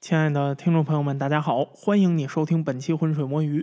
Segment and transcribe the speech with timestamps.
[0.00, 3.62] 亲爱的听众朋友们，大家好，欢迎你收听本期《浑水摸鱼》。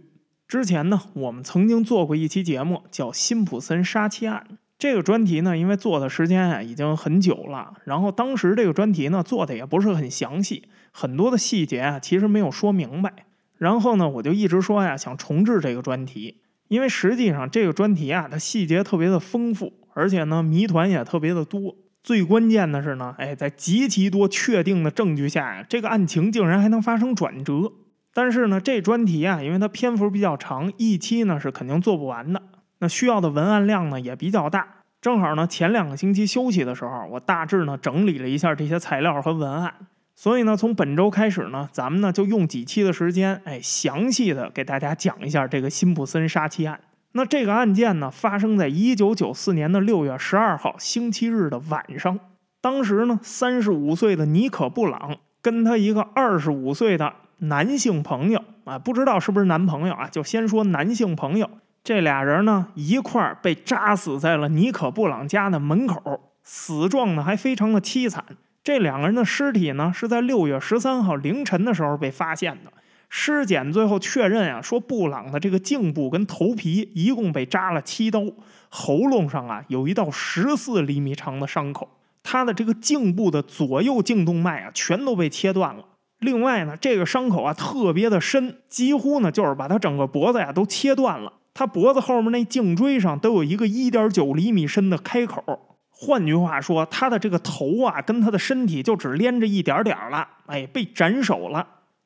[0.50, 4.46] 之前呢，我们曾经做过一期节目，叫《辛普森杀妻案》。
[4.78, 13.14] 这个专题呢，因为做的时间啊已经很久了，然后当时这个专题呢做的也不是很详细，很多的细节啊其实没有说明白。
[13.58, 21.78] 然后呢，我就一直说呀，想重置这个专题，因为实际上这个专题啊，它细节特别的丰富，而且呢谜团也特别的多。
[22.06, 27.74] 最关键的是呢，哎，在极其多确定的证据下呀，这个案情竟然还能发生转折。
[28.14, 32.40] 但是呢，这专题啊，因为它篇幅比较长，一期呢是肯定做不完的。
[32.78, 34.68] 那需要的文案量呢也比较大。
[35.02, 39.74] 正好呢，前两个星期休息的时候，我大致呢整理了一下这些材料和文案。
[40.16, 46.80] 所以呢，从本周开始呢，咱们呢就用几期的时间，哎，详细的给大家讲一下这个辛普森杀妻案。
[47.18, 52.20] 那这个案件呢，发生在一九九四年的六月十二号星期日的晚上。
[52.60, 61.50] 当时呢，三十五岁的尼可布朗跟他一个二十五岁的男性朋友啊，不知道是不是男朋友啊，就先说男性朋友，
[61.86, 68.26] 这俩人呢一块儿被扎死在了尼可布朗家的门口，死状呢还非常的凄惨。
[68.62, 72.74] 这两个人的尸体呢，是在六月十三号凌晨的时候被发现的。
[73.18, 78.20] 尸检最后确认啊，说布朗的这个颈部跟头皮一共被扎了七刀，
[78.68, 81.88] 喉咙上啊有一道十四厘米长的伤口，
[82.22, 85.86] 他的这个颈部的左右颈动脉啊全都被切断了。
[86.20, 91.32] 另外呢，这个伤口啊特别的深，几乎呢就是把他整个脖子呀都切断了。
[91.54, 95.42] 他脖子后面那颈椎上都有一个一点九厘米深的开口。
[95.90, 101.66] 换句话说，他的这个头啊跟他的身体就只连着一点点了，哎，被斩首了。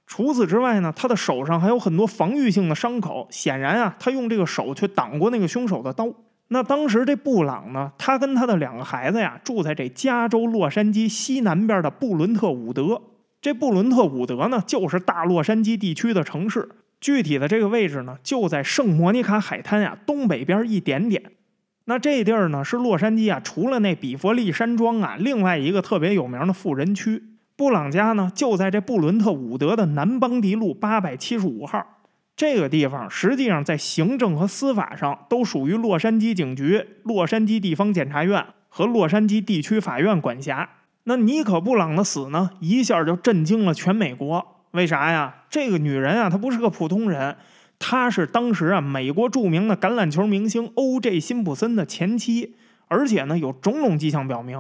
[0.10, 6.12] 除此之外呢，他的手上还有很多防御性的伤口，显然啊，他用这个手去挡过那个凶手的刀。
[6.48, 13.00] 那当时这布朗呢，他跟他的两个孩子呀，住在这加州洛杉矶西南边的布伦特伍德。
[13.40, 16.68] 这布伦特伍德呢，就是大洛杉矶地区的城市，
[17.00, 21.22] 具体的这个位置呢，就在圣莫尼卡海滩呀东北边一点点。
[21.86, 27.22] 那这地儿呢，是洛杉矶啊，除了那比佛利山庄啊，另外一个特别有名的富人区。
[27.60, 31.86] 布朗家呢，就在这布伦特伍德的南邦迪路八百七十五号。
[32.38, 40.70] 这个地方实际上在行政和司法上都属于洛杉矶警局、洛杉矶地方检察院和洛杉矶地区法院管辖。
[41.04, 44.64] 那尼可布朗的死呢，一下就震惊了全美国。
[44.72, 45.44] 为啥呀？
[45.50, 47.36] 这个女人啊，她不是个普通人，
[47.78, 51.20] 她是当时啊美国著名的橄榄球明星 O.J.
[51.20, 52.56] 辛普森的前妻，
[52.88, 54.58] 而且呢，有种种迹象表明。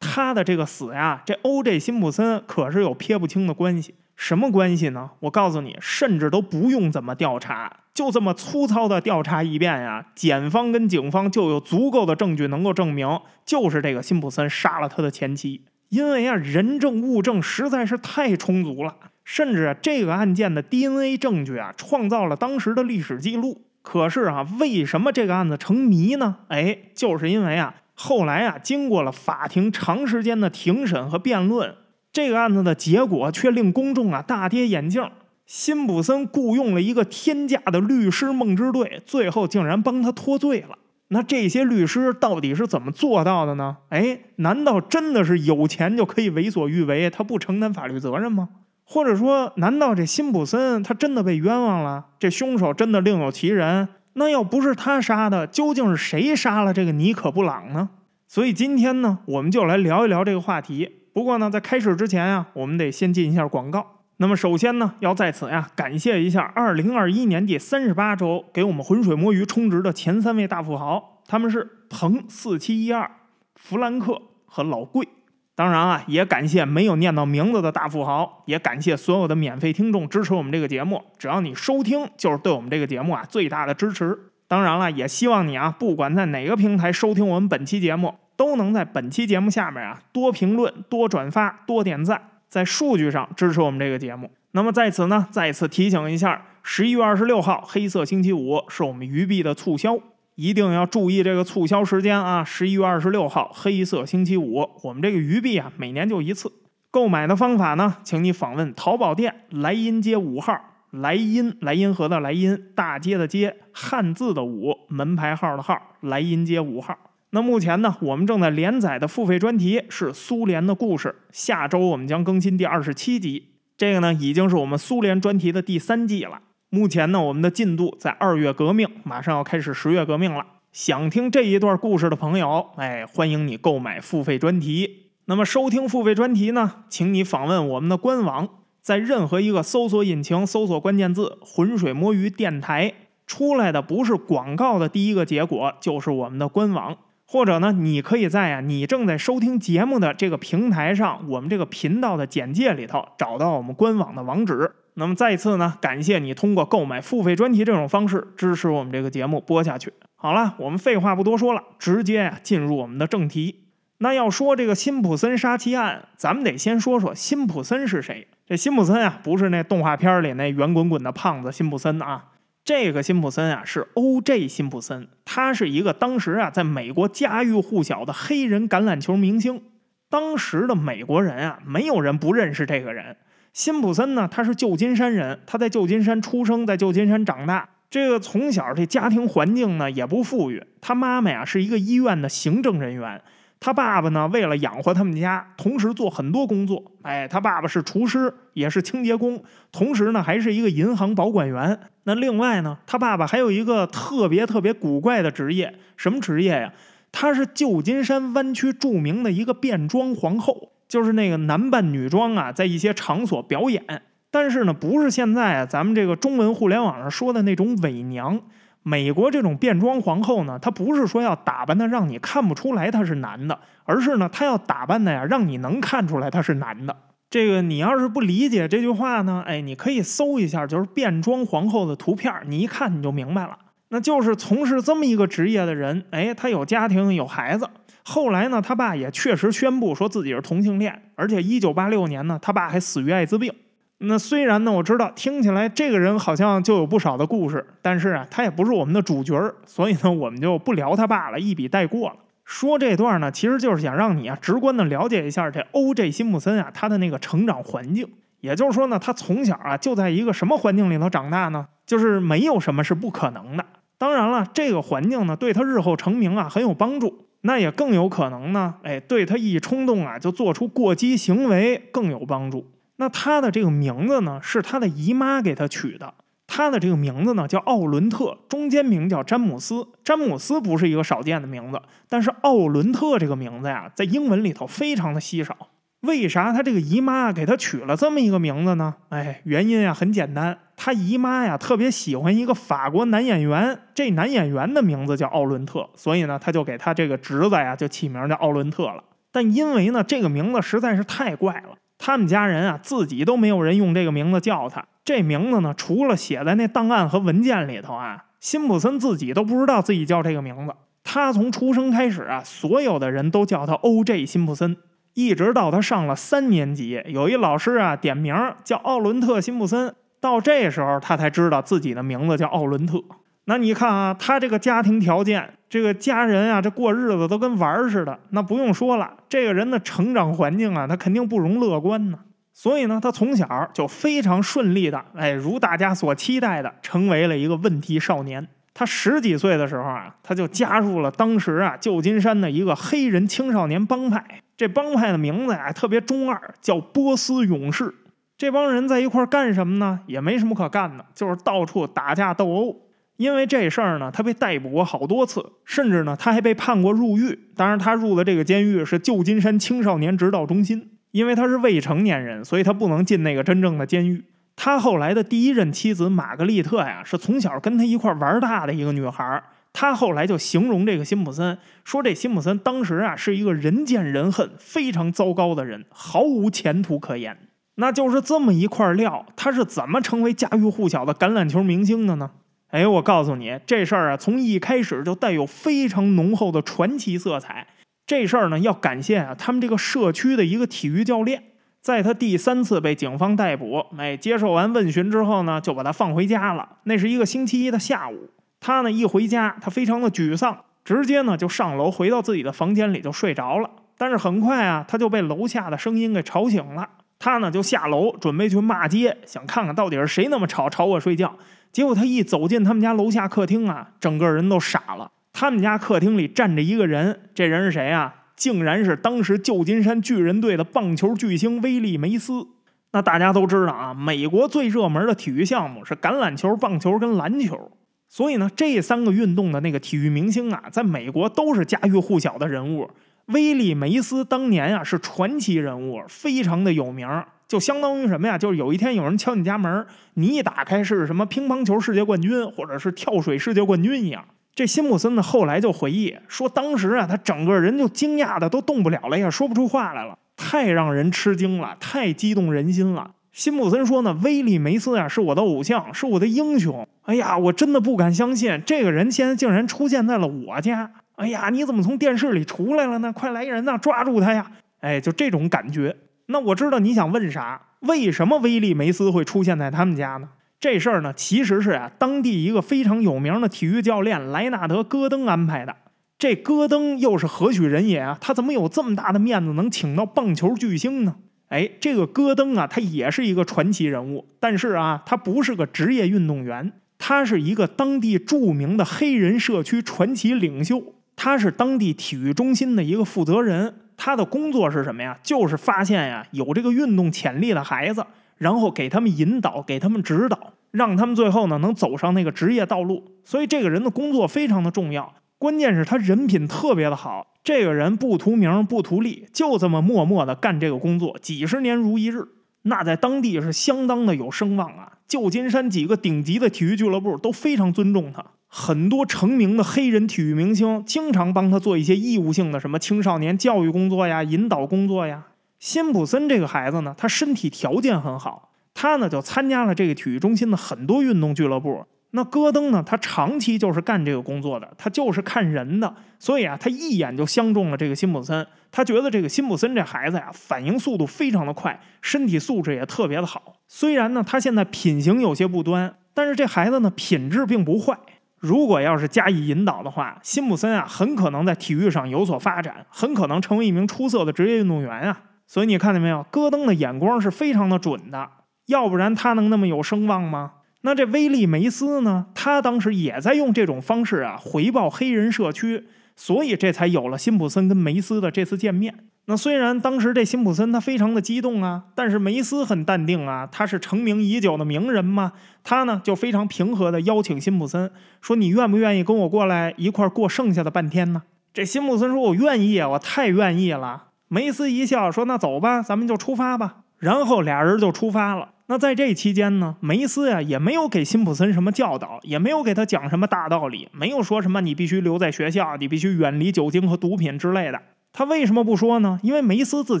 [0.04, 1.78] 他的这个死呀，这 O.J.
[1.78, 3.94] 辛普森可是有撇不清的关系。
[4.16, 5.10] 什么关系呢？
[5.20, 15.64] 我告诉你，甚至都不用怎么调查，就这么粗糙的调查一遍呀，检方跟警方就有足够的证据能够证明，就是这个辛普森杀了他的前妻。
[15.88, 18.94] 因为啊，人证物证实在是太充足了，
[19.24, 23.62] 甚至这个案件的 DNA 证据啊，创造了当时的历史记录。
[23.82, 26.36] 可是啊，为什么这个案子成谜呢？
[26.48, 27.74] 哎，就是因为啊。
[27.94, 31.74] 后来啊，经过了法庭长时间的庭审和辩论，
[32.12, 35.08] 这个案子的结果却令公众啊大跌眼镜。
[35.46, 40.78] 辛普森雇佣了一个天价的律师梦之队，最后竟然帮他脱罪了。
[41.08, 43.76] 那这些律师到底是怎么做到的呢？
[43.90, 48.48] 哎，难道真的是有钱就可以为所欲为，他不承担法律责任吗？
[48.84, 52.06] 或者说，难道这辛普森他真的被冤枉了？
[52.18, 53.88] 这凶手真的另有其人？
[54.14, 57.90] 那要不是他杀的，究竟是谁杀了这个尼可布朗呢？
[58.26, 61.02] 所以今天呢，我们就来聊一聊这个话题。
[61.12, 64.00] 不过呢，在开始之前啊，我们得先进一下广告。
[64.16, 73.10] 那么首先呢，要在此呀，感谢一下2021年第三十八周给我们浑水摸鱼充值的前三位大富豪，他们是彭四七一二、
[73.56, 75.08] 弗兰克和老贵。
[75.56, 81.00] 当然啊，也感谢没有念到名字的大富豪，也感谢所有的免费听众支持我们这个节目。
[81.16, 84.18] 只要你收听，就是对我们这个节目啊最大的支持。
[84.48, 94.30] 当然了，也希望你啊，不管在哪个平台收听我们本期节目，都能在本期节目下面啊多评论、多转发、多点赞，在数据上支持我们这个节目。
[94.52, 99.98] 那么在此呢，再次提醒一下，十一月二十六号黑色星期五是我们鱼币的促销。
[100.36, 102.42] 一定要注意这个促销时间啊！
[102.42, 106.52] 十一月二十六号，黑色星期五，我们这个鱼币啊，每年就一次。
[106.90, 110.56] 购买的方法呢，请你访问淘宝店莱茵街五号，
[110.90, 116.96] 莱茵莱茵河的莱茵，大街的街，汉字的五，门牌号的号，莱茵街五号。
[117.30, 123.50] 那目前呢，我们正在连载的付费专题是苏联的故事，下周我们将更新第二十七集。
[123.76, 126.40] 这个呢，已经是我们苏联专题的第三季了。
[126.74, 130.44] 目前呢，我们的进度在二月革命，马上要开始十月革命了。
[130.72, 135.10] 想听这一段故事的朋友，哎，欢迎你购买付费专题。
[135.26, 138.48] 那么收听付费专题呢，请你访问我们的官网，
[138.82, 142.92] 在任何一个搜索引擎搜索关键字“浑水摸鱼电台”，
[143.24, 146.96] 出来的不是广告的第一个结果，就是我们的官网。
[147.24, 154.72] 或者呢，你可以在啊你正在收听节目的这个平台上，我们这个频道的简介里头找到我们官网的网址。
[154.94, 159.92] 那么再一次呢，感谢你通过购买付费专题这种方式支持我们这个节目播下去。
[160.14, 163.64] 好了，我们废话不多说了，直接啊进入我们的正题。
[163.98, 168.26] 那要说这个辛普森杀妻案，咱们得先说说辛普森是谁。
[168.46, 172.26] 这辛普森啊，不是那动画片里那圆滚滚的胖子辛普森啊。
[172.64, 174.48] 这个辛普森啊是 O.J.
[174.48, 179.62] 辛普森，他是一个当时啊在美国家喻户晓的黑人橄榄球明星。
[180.08, 183.16] 当时的美国人啊，没有人不认识这个人。
[183.54, 187.68] 辛普森呢，他是旧金山人，他在旧金山出生，在旧金山长大。
[187.88, 193.22] 这个从小这家庭环境呢也不富裕，他妈妈呀是一个医院的行政人员。
[193.60, 196.82] 他爸爸呢，为了养活他们家，同时做很多工作。
[197.02, 199.40] 哎，他爸爸是厨师，也是清洁工，
[199.70, 201.78] 同时呢，还是一个银行保管员。
[202.02, 206.72] 那另外呢，他爸爸还有一个特别特别古怪的职业，什么职业呀？
[207.12, 213.82] 他是旧金山湾区著名的一个变装皇后，就是那个男扮女装啊，在一些场所表演。
[214.30, 218.40] 但是呢，不是现在啊，咱们这个中文互联网上说的那种伪娘。
[218.82, 226.94] 美国这种变装皇后呢，她不是说要打扮的让你看不出来她是男的，而是呢，她要打扮的呀，让你能看出来她是男的。
[227.30, 233.56] 这个你要是不理解这句话呢，哎，你可以搜一下，就是变装皇后的图片，你一看你就明白了。
[233.90, 237.68] 那就是从事这么一个职业的人，哎，他有家庭有孩子。
[238.04, 243.52] 后来呢，他爸也确实宣布说自己是同性恋，而且一九八六年呢，他爸还死于艾滋病。
[243.98, 252.16] 那虽然呢，我知道听起来这个人好像就有不少的故事，但是啊，他也不是我们的主角儿所以呢，我们就不聊他爸了，一笔带过了。
[252.44, 256.10] 说这段呢，其实就是想让你啊，直观的了解一下这 O.J.
[256.10, 258.06] 辛普森啊，他的那个成长环境。
[258.44, 261.66] 也就是说呢，他从小啊，就在一个什么环境里头长大呢？
[261.86, 263.64] 就是没有什么是不可能的。
[263.96, 267.24] 当然了，这个环境呢，对他日后成名啊很有帮助。
[267.40, 272.70] 那也更有可能呢，哎，对他一冲动啊，就做出过激行为更有帮助。
[272.96, 276.12] 那他的这个名字呢，是他的姨妈给他取的。
[276.46, 279.88] 他的这个名字呢叫奥伦特，中间名叫詹姆斯。
[280.04, 281.80] 詹姆斯不是一个少见的名字，
[282.10, 285.56] 但是奥伦特这个名字呀，在英文里头非常的稀少。
[286.04, 288.94] 为啥他这个姨妈给他取了这么一个名字呢？
[289.08, 299.02] 哎，原因啊很简单，他姨妈呀特别喜欢一个法国男演员，这男演员的名字叫奥伦特，所以呢他就给他这个侄子呀就起名叫奥伦特了。
[299.32, 301.76] 但因为呢这个名字实在是太怪了。
[301.96, 304.84] 他们家人啊，自己都没有人用这个名字叫他。
[305.04, 310.74] 这名字呢，除了写在那档案和文件里头啊，辛普森自己都不知道自己叫这个名字。
[311.02, 314.26] 他从出生开始啊，所有的人都叫他 O.J.
[314.26, 314.76] 辛普森，
[315.14, 323.00] 一直到他上了三年级，有一老师啊点名叫奥伦特辛普森，到这时候他才知道自己的名字叫奥伦特。
[323.46, 328.18] 那你看啊，他这个家庭条件，这个家人啊，这过日子都跟玩儿似的。
[328.30, 332.18] 那不用说了，这个人的成长环境啊，他肯定不容乐观呢。
[332.52, 338.48] 所以呢，他从小就非常顺利的，哎，如大家所期待的，成为了一个问题少年。
[338.72, 344.24] 他十几岁的时候啊，他就加入了当时啊旧金山的一个黑人青少年帮派。
[344.56, 347.94] 这帮派的名字呀特别中二，叫波斯勇士。
[348.36, 350.00] 这帮人在一块儿干什么呢？
[350.06, 352.76] 也没什么可干的，就是到处打架斗殴。
[353.16, 357.38] 因为这事儿呢，他被逮捕过好多次，甚至呢，他还被判过入狱。
[357.54, 364.24] 当然，他入的这个监狱是旧金山青少年指导中心，因为他是未成年人，所以他不能进那个真正的监狱。
[364.56, 369.44] 他后来的第一任妻子玛格丽特呀，是从小跟他一块玩大的一个女孩儿。
[369.74, 377.36] 他后来就形容这个辛普森，说这辛普森当时啊是一个人见人恨、非常糟糕的人，毫无前途可言。
[377.74, 382.30] 那就是这么一块料，他是怎么成为家喻户晓的橄榄球明星的呢？
[382.68, 387.66] 哎，我告诉你，这事儿啊，从一开始就带有非常浓厚的传奇色彩。
[388.06, 391.42] 这事儿呢，要感谢啊，他们这个社区的一个体育教练，
[391.80, 396.78] 在他第三次被警方逮捕，哎，接受完问询之后呢，就把他放回家了。
[396.84, 398.28] 那是一个星期一的下午，
[398.66, 403.68] 他呢一回家，他非常的沮丧，直接呢就上楼回到自己的房间里就睡着了。
[403.98, 406.88] 但是很快啊，他就被楼下的声音给吵醒了。
[407.18, 411.36] 他呢就下楼准备去骂街，想看看到底是谁那么吵，吵我睡觉。
[411.72, 415.10] 结果他一走进他们家楼下客厅啊，整个人都傻了。
[415.34, 418.14] 他们家客厅里站着一个人，这人是谁啊？
[418.34, 422.46] 竟然是当时旧金山巨人队的棒球巨星威利梅斯。
[422.92, 427.70] 那大家都知道啊，美国最热门的体育项目是橄榄球、棒球跟篮球。
[428.14, 432.88] 所以呢，这三个运动的那个体育明星啊，在美国都是家喻户晓的人物。
[433.26, 437.08] 威利梅斯当年啊是传奇人物，非常的有名。
[437.48, 438.38] 就相当于什么呀？
[438.38, 444.24] 就是有一天有人敲你家门，你一打开是什么乒乓球世界冠军，或者是跳水世界冠军一样。
[444.54, 453.10] 这辛普森呢后来就回忆说，当时啊他整个人就惊讶的都动不了了呀，说不出话来了，太让人吃惊了，太激动人心了。
[453.34, 456.86] 辛普森说呢，威利梅斯呀是我的偶像，是我的英雄。
[457.02, 460.88] 哎呀，我真的不敢相信，这个人现在竟然出现在了我家。
[461.16, 463.12] 哎呀，你怎么从电视里出来了呢？
[463.12, 464.52] 快来人呐，抓住他呀！
[464.82, 465.96] 哎，就这种感觉。
[466.26, 467.60] 那我知道你想问啥？
[467.80, 470.28] 为什么威利梅斯会出现在他们家呢？
[470.60, 475.74] 这事儿呢，其实是啊，当地一个非常有名的体育教练莱纳德·戈登安排的。
[476.16, 478.16] 这戈登又是何许人也啊？
[478.20, 481.16] 他怎么有这么大的面子，能请到棒球巨星呢？
[481.54, 490.82] 哎，这个戈登啊，他也是一个传奇人物，但是啊，他不是个职业运动员，他是一个当地著名的黑人社区传奇领袖。
[491.14, 495.16] 他是当地体育中心的一个负责人，他的工作是什么呀？
[495.22, 498.04] 就是发现呀有这个运动潜力的孩子，
[498.36, 503.04] 然后给他们引导，给他们指导，让他们最后呢能走上那个职业道路。
[503.24, 507.26] 所以这个人的工作非常的重要，关键是他人品特别的好。
[507.42, 512.26] 这个人不图名不图利，就这么默默的干这个工作，几十年如一日，
[512.62, 514.92] 那在当地是相当的有声望啊。
[515.06, 518.24] 旧金山几个顶级的体育俱乐部都非常尊重他。
[518.48, 525.26] 很多成名的黑人体育明星经常帮他做一些义务性的什么青少年教育工作呀、引导工作呀。
[525.58, 531.84] 辛普森这个孩子呢，他身体条件很好，他呢就参加了这个体育中心的很多运动俱乐部。
[532.16, 538.46] 那戈登呢，他长期就是干这个工作的，他就是看人的，所以啊，他一眼就相中了这个辛普森。
[538.70, 543.54] 他觉得这个辛普森这孩子呀，反应速度非常的快，身体素质也特别的好。
[543.66, 547.98] 虽然呢，他现在品行有些不端，但是这孩子呢，品质并不坏。
[548.38, 555.20] 如果要是加以引导的话，辛普森啊，很可能在体育上有所发展，很可能成为一名出色的职业运动员啊。
[555.48, 558.30] 所以你看见没有，戈登的眼光是非常的准的，
[558.66, 560.52] 要不然他能那么有声望吗？
[560.86, 562.26] 那这威利梅斯呢？
[562.34, 568.94] 他当时也在用这种方式啊回报黑人社区，所以这才有了辛普森跟梅斯的这次见面。
[569.24, 581.22] 那虽然当时这辛普森他非常的激动啊，但是梅斯很淡定啊，他是成名已久的名人嘛，他呢就非常平和的邀请辛普森说：“你愿不愿意跟我过来一块过剩下的半天呢？”
[581.54, 588.50] 这辛普森说：“我愿意，我太愿意了。”梅斯一笑说：“那走吧，咱们就出发吧。”然后俩人就出发了。
[588.66, 597.78] 那在这期间呢，梅斯呀也没有给辛普森什么教导，也没有给他讲什么大道理，没有说什么你必须留在学校，你必须远离酒精和毒品之类的。
[598.10, 599.20] 他为什么不说呢？
[599.22, 600.00] 因为梅斯自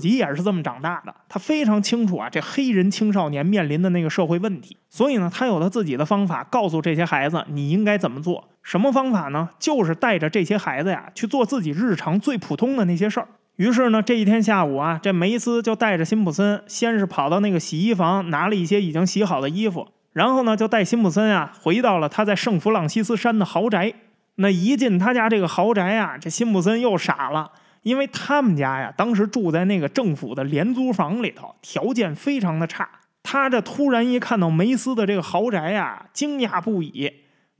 [0.00, 4.78] 己也是这么长大的，他非常清楚啊，这黑人青少年面临的那个社会问题。
[4.88, 8.48] 所以呢，他有他自己的方法，告诉这些孩子你应该怎么做。
[8.62, 9.50] 什么方法呢？
[9.58, 13.28] 就是带着这些孩子呀去做自己日常最普通的那些事儿。
[13.56, 23.94] 于是呢，这一天下午啊，这梅斯就带着辛普森，先是跑到那个洗衣房拿了一些已经洗好的衣服，然后呢，就带辛普森啊回到了他在圣弗朗西斯山的豪宅。
[24.36, 27.52] 那一进他家这个豪宅啊，这辛普森又傻了。
[27.84, 32.88] 因为他们家呀，当时住在那个政府的廉租房里头，条件非常的差。
[33.22, 37.12] 他这突然一看到梅斯的这个豪宅呀，惊讶不已。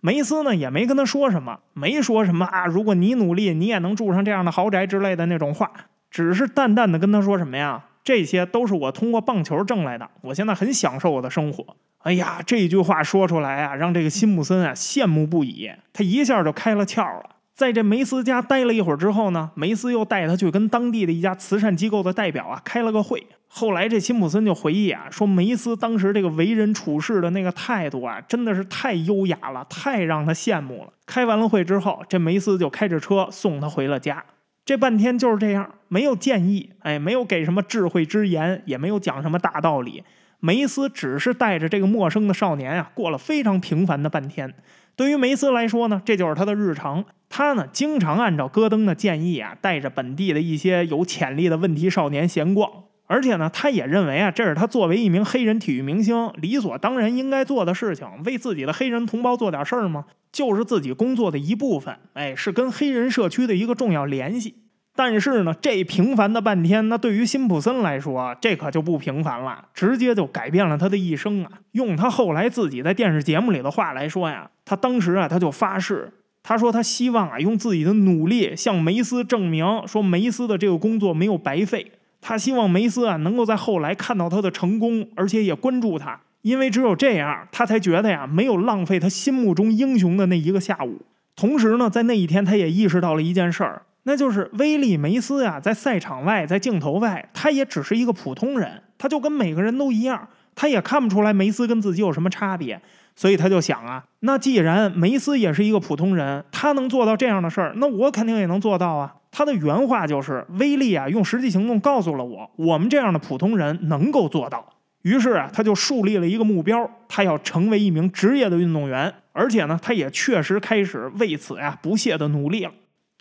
[0.05, 5.71] 梅斯呢也没跟他说什么，没说什么啊，如果你努力，你也能住上这样的豪宅之类的那种话，
[6.11, 11.77] 只是淡淡的跟他说什么呀，这些都是我通过棒球挣来的，我现在很享受我的生活。
[12.01, 17.34] 哎呀，这句话说出来啊，让这个辛普森啊羡慕不已，他一下就开了窍了。
[17.55, 23.25] 在这梅斯家待了一会儿之后呢，梅斯又带他去跟当地的一家慈善机构的代表啊开了个会。
[23.47, 30.93] 后来这辛普森就回忆啊，说梅斯当时这个为人处事的那个态度啊，真的是太优雅了，太让他羡慕了。
[31.07, 34.25] 开完了会之后，这梅斯就开着车送他回了家。
[34.65, 40.03] 这半天就是这样，没有建议，哎，没有给什么智慧之言，也没有讲什么大道理。
[40.41, 44.53] 梅斯只是带着这个陌生的少年啊，过了非常平凡的半天。
[44.97, 47.05] 对于梅斯来说呢，这就是他的日常。
[47.29, 52.71] 他呢，经常按照戈登的建议啊，带着本地的一些有潜力的问题少年闲逛。
[53.07, 58.07] 而且呢，他也认为啊，这是他作为一名黑人体育明星理所当然应该做的事情。
[58.25, 60.05] 为自己的黑人同胞做点事儿吗？
[60.33, 61.97] 就是自己工作的一部分。
[62.15, 64.64] 哎，是跟黑人社区的一个重要联系。
[64.97, 71.51] 但是呢，这平凡的半天，那对于辛普森来说，这可就不平凡了，直接就改变了他的一生啊！
[71.73, 76.13] 用他后来自己在电视节目里的话来说呀，他当时啊，他就发誓。
[76.47, 81.91] 他说：“他希望啊，用自己的努力向梅斯证明，说梅斯的这个工作没有白费。
[82.21, 91.01] 他希望梅斯啊，能够在后来看到他的成功，而且也关注他，因为只有这样，他才觉得呀，没有浪费他心目中英雄的那一个下午。
[91.35, 102.81] 同时呢，在那一天，他也意识到了一件事儿，那就是威利梅斯呀，在赛场外，在镜头外，他也只是一个普通人，他就跟每个人都一样，他也看不出来梅斯跟自己有什么差别，
[103.17, 109.15] 所以他就想啊，那既然梅斯也是一个普通人，他能做到这样的事儿，那我肯定也能做到啊。
[109.33, 114.65] 他的原话就是：“威力啊，用实际行动告诉了我，我们这样的普通人能够做到。”
[115.03, 122.71] 于是啊，他就树立了一个目标，他要成为一名职业的运动员，而且呢，他也确实开始为此呀不懈的努力了。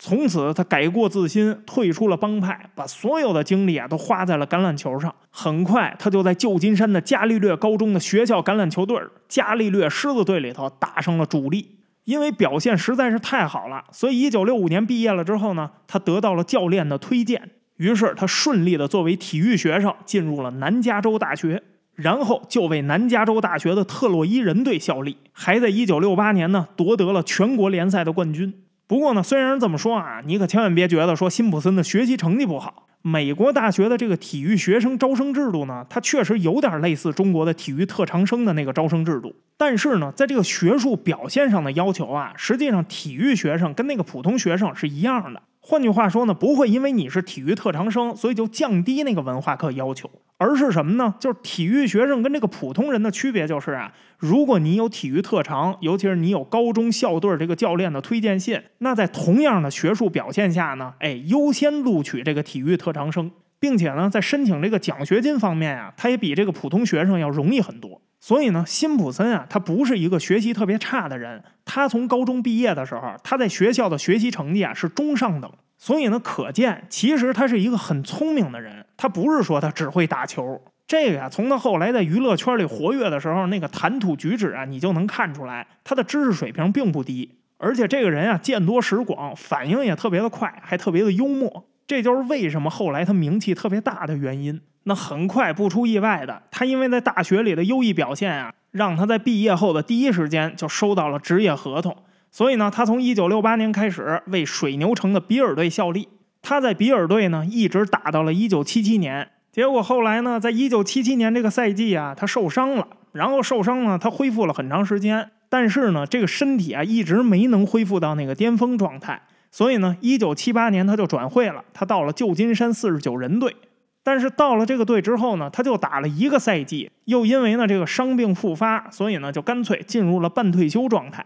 [0.05, 5.15] 从此，他改过自新，退出了帮派，把所有的精力啊都花在了橄榄球上。
[5.29, 11.79] 很快，他就在旧金山的伽利略高中的学校橄榄球队——伽利略狮子队里头打上了主力。
[12.03, 21.63] 因为表现实在是太好了，所以一九六五年毕业了之后呢，他得到了教练的推荐，于是他顺利的作为体育学生进入了南加州大学，
[21.95, 28.53] 然后就为南加州大学的特洛伊人队效力，还在一九六八年呢夺得了全国联赛的冠军。
[28.93, 32.85] 不过呢，虽然这么说啊，你可千万别觉得说辛普森的学习成绩不好。
[33.01, 39.35] 美国大学的这个体育学生招生制度呢，它确实有点类似中国的体育特长生的那个招生制度。
[39.57, 45.41] 但是呢，在这个学术表现上的要求啊，实际上体育学生跟那个普通学生是一样的。
[45.59, 50.07] 换句话说呢，不会因为你是体育特长生，所以就降低那个文化课要求。
[50.43, 51.15] 而是什么呢？
[51.19, 68.01] 就是体育学生跟这个普通人的区别就是啊，如果你有体育特长，尤其是你有高中校队这个教练的推荐信，那在同样的学术表现下呢，哎，优先录取这个体育特长生，并且呢，在申请这个奖学金方面啊，他也比这个普通学生要容易很多。
[68.19, 75.51] 所以呢，辛普森啊，他不是一个学习特别差的人，他从高中毕业的时候，他在学校的学习成绩啊是中上等。
[75.84, 78.86] 所以呢，可见其实他是一个很聪明的人。
[78.96, 87.38] 他不是说他只会打球，这个呀，从他后来在娱乐圈里活跃的时候那个谈吐举止啊，你就能看出来，他的知识水平并不低。
[87.58, 91.66] 而且这个人啊，见多识广，反应也特别的快，还特别的幽默。
[91.86, 94.62] 这就是为什么后来他名气特别大的原因。
[94.84, 101.94] 那很快不出意外的，他因为在大学里的优异表现啊，让他在毕业后的第一时间就收到了职业合同。
[102.34, 106.10] 所以呢，他从一九六八年开始为水牛城的比尔队效力。
[106.41, 109.30] 他在比尔队呢一直打到了一九七七年。
[109.52, 112.88] 结果后来呢，在一九七七年这个赛季啊，他受伤了。
[113.12, 119.22] 然后受伤呢，他恢复了很长时间，但是呢，这个身体啊一直没能恢复到那个巅峰状态。
[119.52, 123.56] 所以呢，一九七八年他就转会了，他到了旧金山四十九人队。
[124.04, 131.24] 但是到了这个队之后呢，他就打了一个赛季，又因为呢这个伤病复发，所以呢就干脆进入了半退休状态。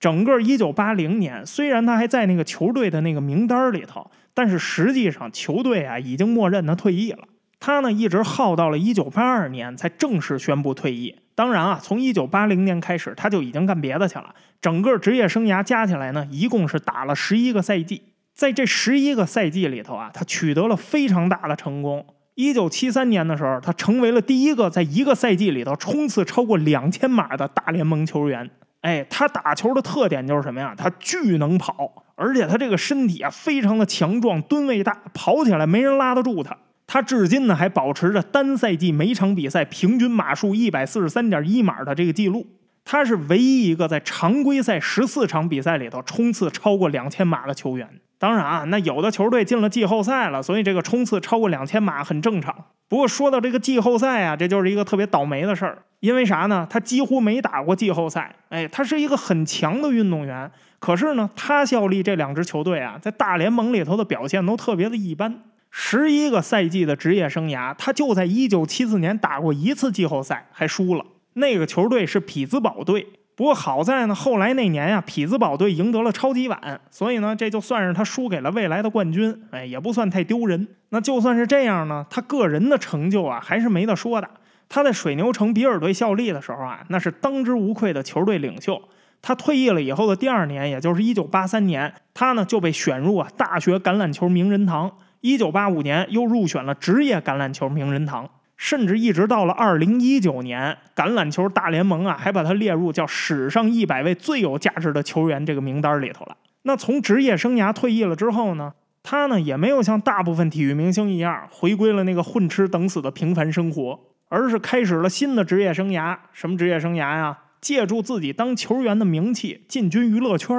[0.00, 7.24] 整个一九八零年，虽然他还在那个球队的那个名单里头，但是实际上球队啊已经默认他退役了。
[7.60, 11.16] 他呢一直耗到了一九八二年才正式宣布退役。
[11.34, 14.32] 当然啊，从一九八零年开始，他就已经干别的去了。
[14.60, 18.02] 整个职业生涯加起来呢，一共是打了十一个赛季。
[18.34, 22.06] 在这十一个赛季里头啊，他取得了非常大的成功。
[22.36, 28.48] 一九七三年的时候，他成为了第一个在一个赛季里头冲刺超过两千码的大联盟球员。
[28.82, 30.74] 哎，他打球的特点就是什么呀？
[30.76, 36.56] 他巨能跑，而且他这个身体啊非常的强壮，吨位大，跑起来没人拉得住他。
[36.86, 42.46] 他至今呢还保持着单赛季每场比赛平均码数一百四十三点一码的这个记录。
[42.84, 48.00] 他是唯一一个在常规赛十四场比赛里头冲刺超过两千码的球员。
[48.18, 52.54] 当然啊，那有的球队进了季后赛了，所以这个冲刺超过两千码很正常。
[52.88, 55.78] 不过说到这个季后赛啊，这就是一个特别倒霉的事儿。
[56.00, 56.66] 因为啥呢？
[56.70, 58.34] 他几乎没打过季后赛。
[58.50, 65.42] 哎，他是一个很强的运动员，可是呢，他效力这两支球队啊，在大联盟里头的表现都特别的一般。
[65.70, 71.04] 十一个赛季的职业生涯，他就在一九七四年打过一次季后赛，还输了。
[71.34, 73.06] 那个球队是匹兹堡队。
[73.38, 79.44] 不过好在呢，后来那年呀，匹兹堡队赢得了超级碗，所以呢，这就算是他输给了未来的冠军。
[79.52, 80.66] 哎，也不算太丢人。
[80.88, 84.28] 那就算是这样呢，他个人的成就啊，还是没得说的。
[84.68, 88.82] 他在水牛城比尔队效力的时候啊，那是当之无愧的球队领袖。
[89.22, 94.90] 他退役了以后的第二年，也就是一九八三年，他呢就被选入啊大学橄榄球名人堂。
[95.20, 106.36] 一九八五年又入选了职业橄榄球名人堂，甚至一直到了二零一九年，橄榄球大联盟啊还把他列入叫史上一百位最有价值的球员这个名单里头了。
[106.64, 114.00] 那从职业生涯退役了之后呢，他呢也没有像大部分体育明星一样回归了那个混吃等死的平凡生活。
[114.30, 116.14] 而是开始了新的职业生涯。
[116.34, 117.38] 什么职业生涯呀？
[117.62, 120.54] 借助自己当球员的名气进军娱乐圈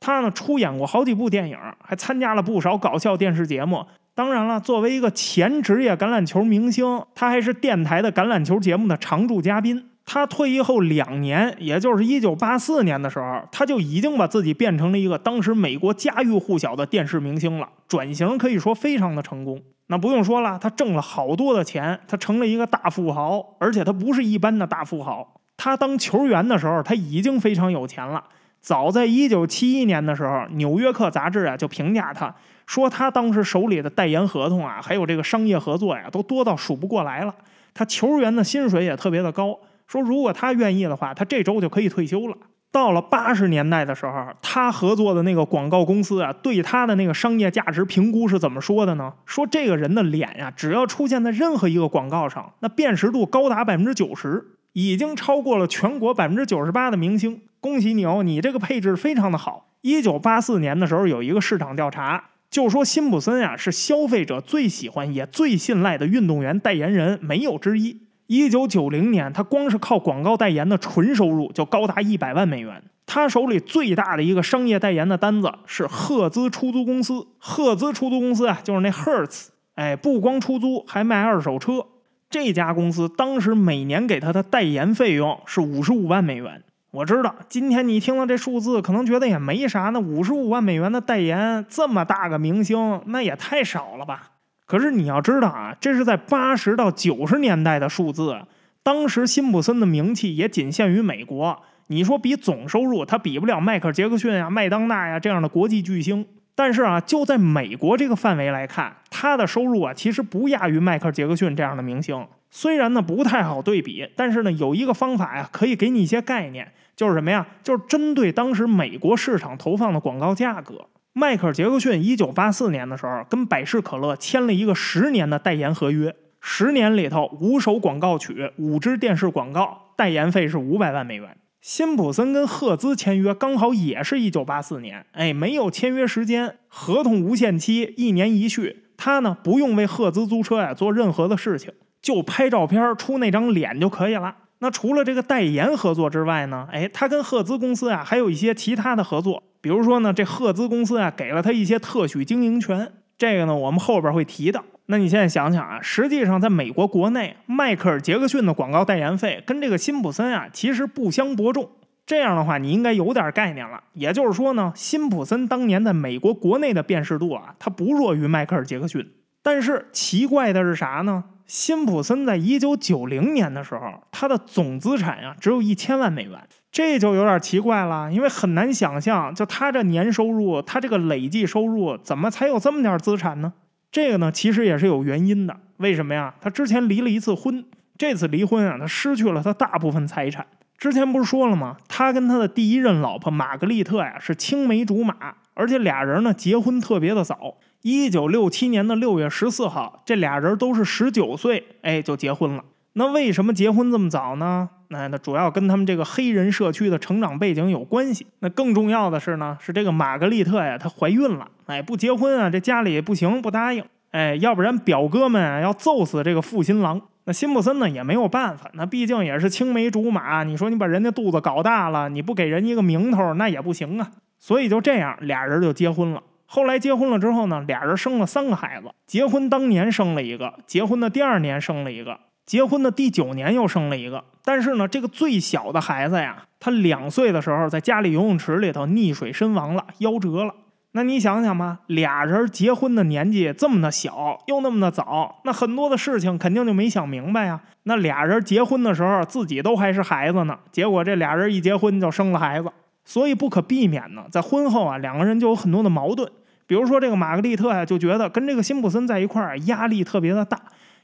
[0.00, 3.84] 他呢出演过好几部电影，还参加了不少搞笑电视节目。
[4.14, 9.86] 当然了，作为一个前职业橄榄球明星，他还是电台的橄榄球节目的常驻嘉宾。
[10.04, 17.68] 他退役后两年，也就是一九八四年的时候，他就已经把自己变成了一个当时美国家喻户晓的电视明星了。
[17.86, 19.62] 转型可以说非常的成功。
[19.86, 25.40] 那不用说了，他挣了好多的钱，他成了一个大富豪，而且他不是一般的大富豪。
[25.56, 28.24] 他当球员的时候，他已经非常有钱了。
[28.60, 32.34] 早在一九七一年的时候，《纽约客》杂志啊就评价他
[32.70, 37.34] 说，他当时手里的代言合同啊，还有这个商业合作呀，都多到数不过来了。
[37.74, 42.36] 他球员的薪水也特别的高，说如果他愿意的话，他这周就可以退休了。
[42.70, 49.12] 到了八十年代的时候，他合作的那个广告公司啊，对他的那个商业价值评估是怎么说的呢？
[49.26, 57.42] 说这个人的脸呀，只要出现在任何一个广告上，那辨识度高达百分之九十，已经超过了全国百分之九十八的明星。
[57.58, 59.66] 恭喜你哦，你这个配置非常的好。
[59.80, 68.02] 一九八四年的时候，有一个市场调查，就说辛普森呀是消费者最喜欢也最信赖的运动员代言人，没有之一。
[68.26, 72.82] 一九九零年，他光是靠广告代言的纯收入就高达一百万美元。
[73.06, 77.26] 他手里最大的一个商业代言的单子是赫兹出租公司。
[77.38, 81.86] 赫兹出租公司啊，就是那 Hertz，哎，不光出租，还卖二手车。
[82.28, 86.62] 这家公司当时每年给他的代言费用是五十五万美元。
[86.92, 89.90] 我知道，今天你听到这数字，可能觉得也没啥。
[89.90, 94.32] 那五十五万美元的代言，这么大个明星，那也太少了吧？
[94.66, 98.40] 可是你要知道啊，这是在八十到九十年代的数字，
[98.82, 101.62] 当时辛普森的名气也仅限于美国。
[101.86, 106.26] 你说比总收入，他比不了迈克尔·杰克逊啊、麦当娜呀这样的国际巨星。
[106.56, 112.26] 但是啊，就在美国这个范围来看，他的收入啊其实不亚于迈克尔·杰克逊这样的明星。
[112.50, 117.46] 虽然呢不太好对比，但是呢有一个方法呀，可以给你一些概念，就是什么呀？
[117.62, 120.86] 就是针对当时美国市场投放的广告价格。
[121.12, 131.36] 迈克尔·杰克逊一九八四年的时候，跟百事可乐签了一个十年的代言合约，十年里头五首广告曲，五支电视广告，代言费是五百万美元。
[131.60, 138.84] 辛普森跟赫兹签约刚好也是一九八四年，哎，没有签约时间，合同无限期，一年一续。
[138.96, 144.34] 他呢不用为赫兹租车呀做任何的事情，就拍照片出那张脸就可以了。
[144.60, 149.42] 那除了这个代言合作之外呢，哎，他跟赫兹公司啊还有一些其他的合作。
[149.62, 154.64] 比如说呢，这赫兹公司啊，给了他一些特许经营权，这个呢，我们后边会提到。
[154.86, 161.70] 那你现在想想啊，实际上在美国国内，迈克尔·杰克逊的广告代言费跟这个辛普森啊，其实不相伯仲。
[162.04, 163.80] 这样的话，你应该有点概念了。
[163.92, 169.06] 也就是说呢，辛普森当年在美国国内的辨识度啊，他不弱于迈克尔·杰克逊。
[169.42, 171.24] 但是奇怪的是啥呢？
[171.50, 176.40] 辛普森在一九九零年的时候，他的总资产呀，只有一千万美元。
[176.70, 183.52] 这就有点奇怪了，因为很难想象，就他这年收入，他这个累计收入，怎么才有这么点资产呢？
[183.90, 185.56] 这个呢，其实也是有原因的。
[185.78, 186.32] 为什么呀？
[186.40, 187.64] 他之前离了一次婚，
[187.98, 190.46] 这次离婚啊，他失去了他大部分财产。
[190.78, 191.78] 之前不是说了吗？
[191.88, 202.62] 他跟他的第一任老婆玛格丽特呀是青梅竹马，而且俩人呢结婚特别的早，一九六七年的六月十四号，这俩人都是十九岁，哎，就结婚了。
[202.92, 204.68] 那为什么结婚这么早呢？
[204.88, 208.26] 那那主要跟他们这个黑人社区的成长背景有关系。
[208.40, 211.48] 那更重要的是呢，是这个玛格丽特呀，她怀孕了。
[211.66, 213.82] 哎，不结婚啊，这家里不行，不答应。
[214.10, 217.00] 哎，要不然表哥们要揍死这个负心郎。
[217.24, 220.42] 那辛普森呢也没有办法，那毕竟也是青梅竹马。
[220.42, 224.10] 你说你把人家肚子搞大了，你不给人一个名头，那也不行啊。
[224.38, 226.22] 所以就这样，俩人就结婚了。
[226.52, 228.90] 后来结婚了之后呢，俩人生了三个孩子。
[229.06, 232.18] 结婚当年生了一个，结婚的第二年生了一个。
[232.44, 240.52] 结婚的第九年又生了一个，但是呢，这个最小的孩子呀，他两岁的时候在家里游泳池里头溺水身亡了，夭折了。
[240.90, 247.60] 那你想想吧，俩人结婚的年纪这么的小，又那么的早，那很多的事情肯定就没想明白呀。
[247.84, 252.72] 那俩人结婚的时候自己都还是孩子呢，结果这俩人一结婚就生了孩子，
[253.04, 256.28] 所以不可避免呢，在婚后啊，两个人就有很多的矛盾。
[256.70, 260.56] 比如说这个玛格丽特呀，就觉得跟这个辛普森在一块儿压力特别的大。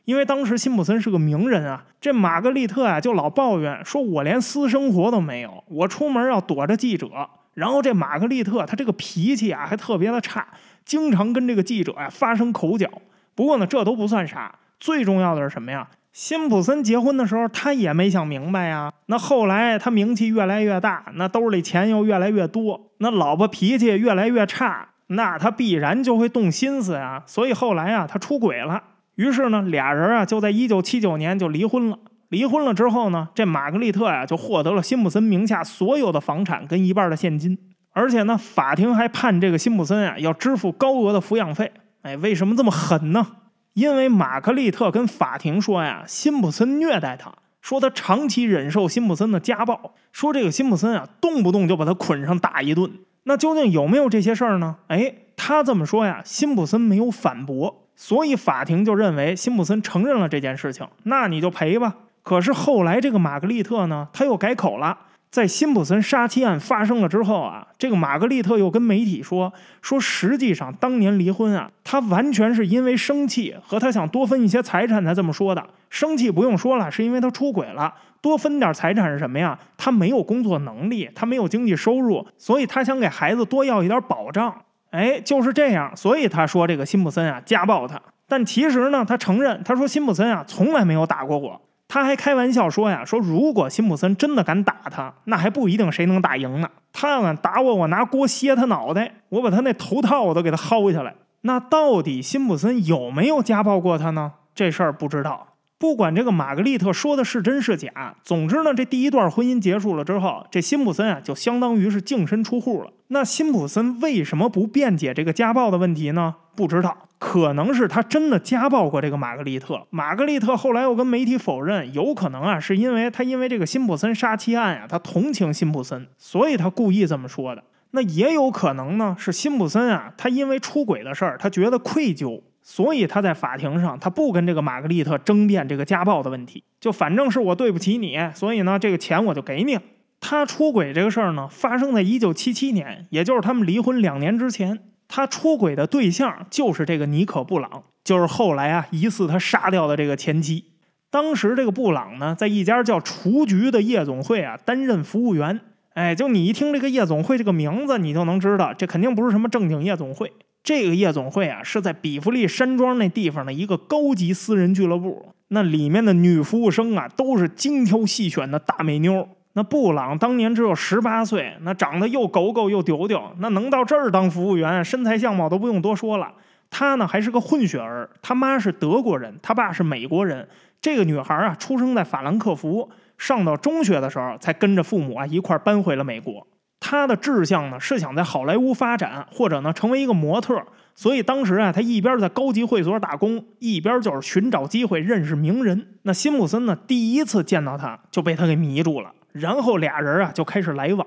[0.05, 7.09] 因为当时辛普森是个名人啊，这玛格丽特啊就老抱怨说：“我连私生活都没有，我出门要躲着记者。”
[7.55, 10.47] 然后这玛格丽特她这个脾气啊还特别的差，
[10.85, 12.89] 经常跟这个记者呀发生口角。
[13.35, 15.89] 不过呢，这都不算啥，最重要的是什么呀？
[16.13, 18.93] 辛普森结婚的时候他也没想明白呀。
[19.07, 27.23] 那后来他名气越来越大，那兜里钱又越来越多，那老婆脾气越来越差，那他必然就会动心思呀。
[27.27, 28.83] 所以后来啊，他出轨了。
[29.15, 31.99] 于是呢，俩人啊就在一九七九年就离婚了。
[32.29, 37.57] 离婚了之后呢，这玛格丽特呀就获得了辛普森名下所有的房产跟一半的现金，
[37.93, 41.71] 而且呢，法庭还判这个辛普森啊要支付高额的抚养费。
[42.03, 43.27] 哎，为什么这么狠呢？
[43.75, 52.91] 因为玛格丽特跟法庭说呀，辛普森虐待她，说他长期忍受辛普森的家暴，说这个辛普森啊动不动就把他捆上打一顿。
[53.29, 54.77] 那究竟有没有这些事儿呢？
[54.87, 57.83] 哎，他这么说呀，辛普森没有反驳。
[57.97, 61.95] 所以法庭就认为辛普森承认了这件事情，那你就赔吧。
[62.23, 64.99] 可是后来这个玛格丽特呢，他又改口了。
[65.29, 75.67] 在辛普森杀妻案发生了之后啊，这个玛格丽特又跟媒体说说，实际上当年离婚啊，他完全是因为生气和他想多分一些财产才这么说的。
[75.91, 77.93] 生气不用说了，是因为他出轨了，
[78.27, 79.57] 多分点财产是什么呀？
[79.77, 84.53] 他没有工作能力，他没有经济收入，所以他想给孩子多要一点保障。
[84.91, 91.61] 哎，就是这样，所以他说这个辛普森啊家暴他，但其实呢，他承认他说辛普森啊从来没有打过我。
[91.87, 96.69] 他还开玩笑说呀：“说如果辛普森真的敢打他，那还不一定谁能打赢呢。
[96.93, 101.15] 他要敢打我，我拿锅削他脑袋，我把他那头套我都给他薅下来。
[101.43, 104.33] 那到底辛普森有没有家暴过他呢？
[104.53, 105.47] 这事儿不知道。
[105.79, 112.91] 不管这个玛格丽特说的是真是假，总之呢，这第一段婚姻结束了之后，这辛普森啊就相当于是净身出户了。
[113.09, 116.37] 那辛普森为什么不辩解这个家暴的问题呢？
[116.55, 127.65] 不知道。”可能是他真的家暴过这个玛格丽特，玛格丽特后来又跟媒体否认，有可能啊，是因为他因为这个辛普森杀妻案呀，他同情辛普森，所以他故意这么说的。
[127.93, 139.83] 那也有可能呢，是辛普森啊，他因为出轨的事儿，他觉得愧疚，所以他在法庭上他不跟这个玛格丽特争辩这个家暴的问题，就反正是我对不起你，所以呢，这个钱我就给你了。
[140.19, 144.81] 他出轨这个事儿呢，发生在一九七七年，也就是他们离婚两年之前。
[145.07, 150.65] 他出轨的对象就是这个尼可·布朗，就是后来啊疑似他杀掉的这个前妻。
[151.09, 155.61] 当时这个布朗呢，在一家叫雏菊的夜总会啊担任服务员。
[155.95, 160.33] 哎，就你一听这个夜总会这个名字，你就能知道这肯定不是什么正经夜总会。
[160.67, 169.29] 这个夜总会啊是在比弗利山庄那地方的一个高级私人俱乐部，那里面的女服务生啊都是精挑细选的大美妞。
[169.53, 176.33] 那布朗当年只有十八岁，那长得又狗狗又丢丢，那能到这儿当服务员，身材相貌都不用多说了。
[176.69, 180.49] 他呢还是个混血儿，他妈是德国人，他爸是美国人。
[180.81, 186.45] 这个女孩啊，出生在法兰克福，上到中学的时候才跟着父母啊一块搬回了美国。
[186.89, 190.63] 他的志向呢是想在好莱坞发展，或者呢成为一个模特。
[190.95, 195.89] 所以当时啊，他一边在高级会所打工，一边就是寻找机会认识名人。
[196.03, 199.11] 那辛普森呢，第一次见到他就被他给迷住了。
[199.33, 201.05] 然后俩人啊就开始来往。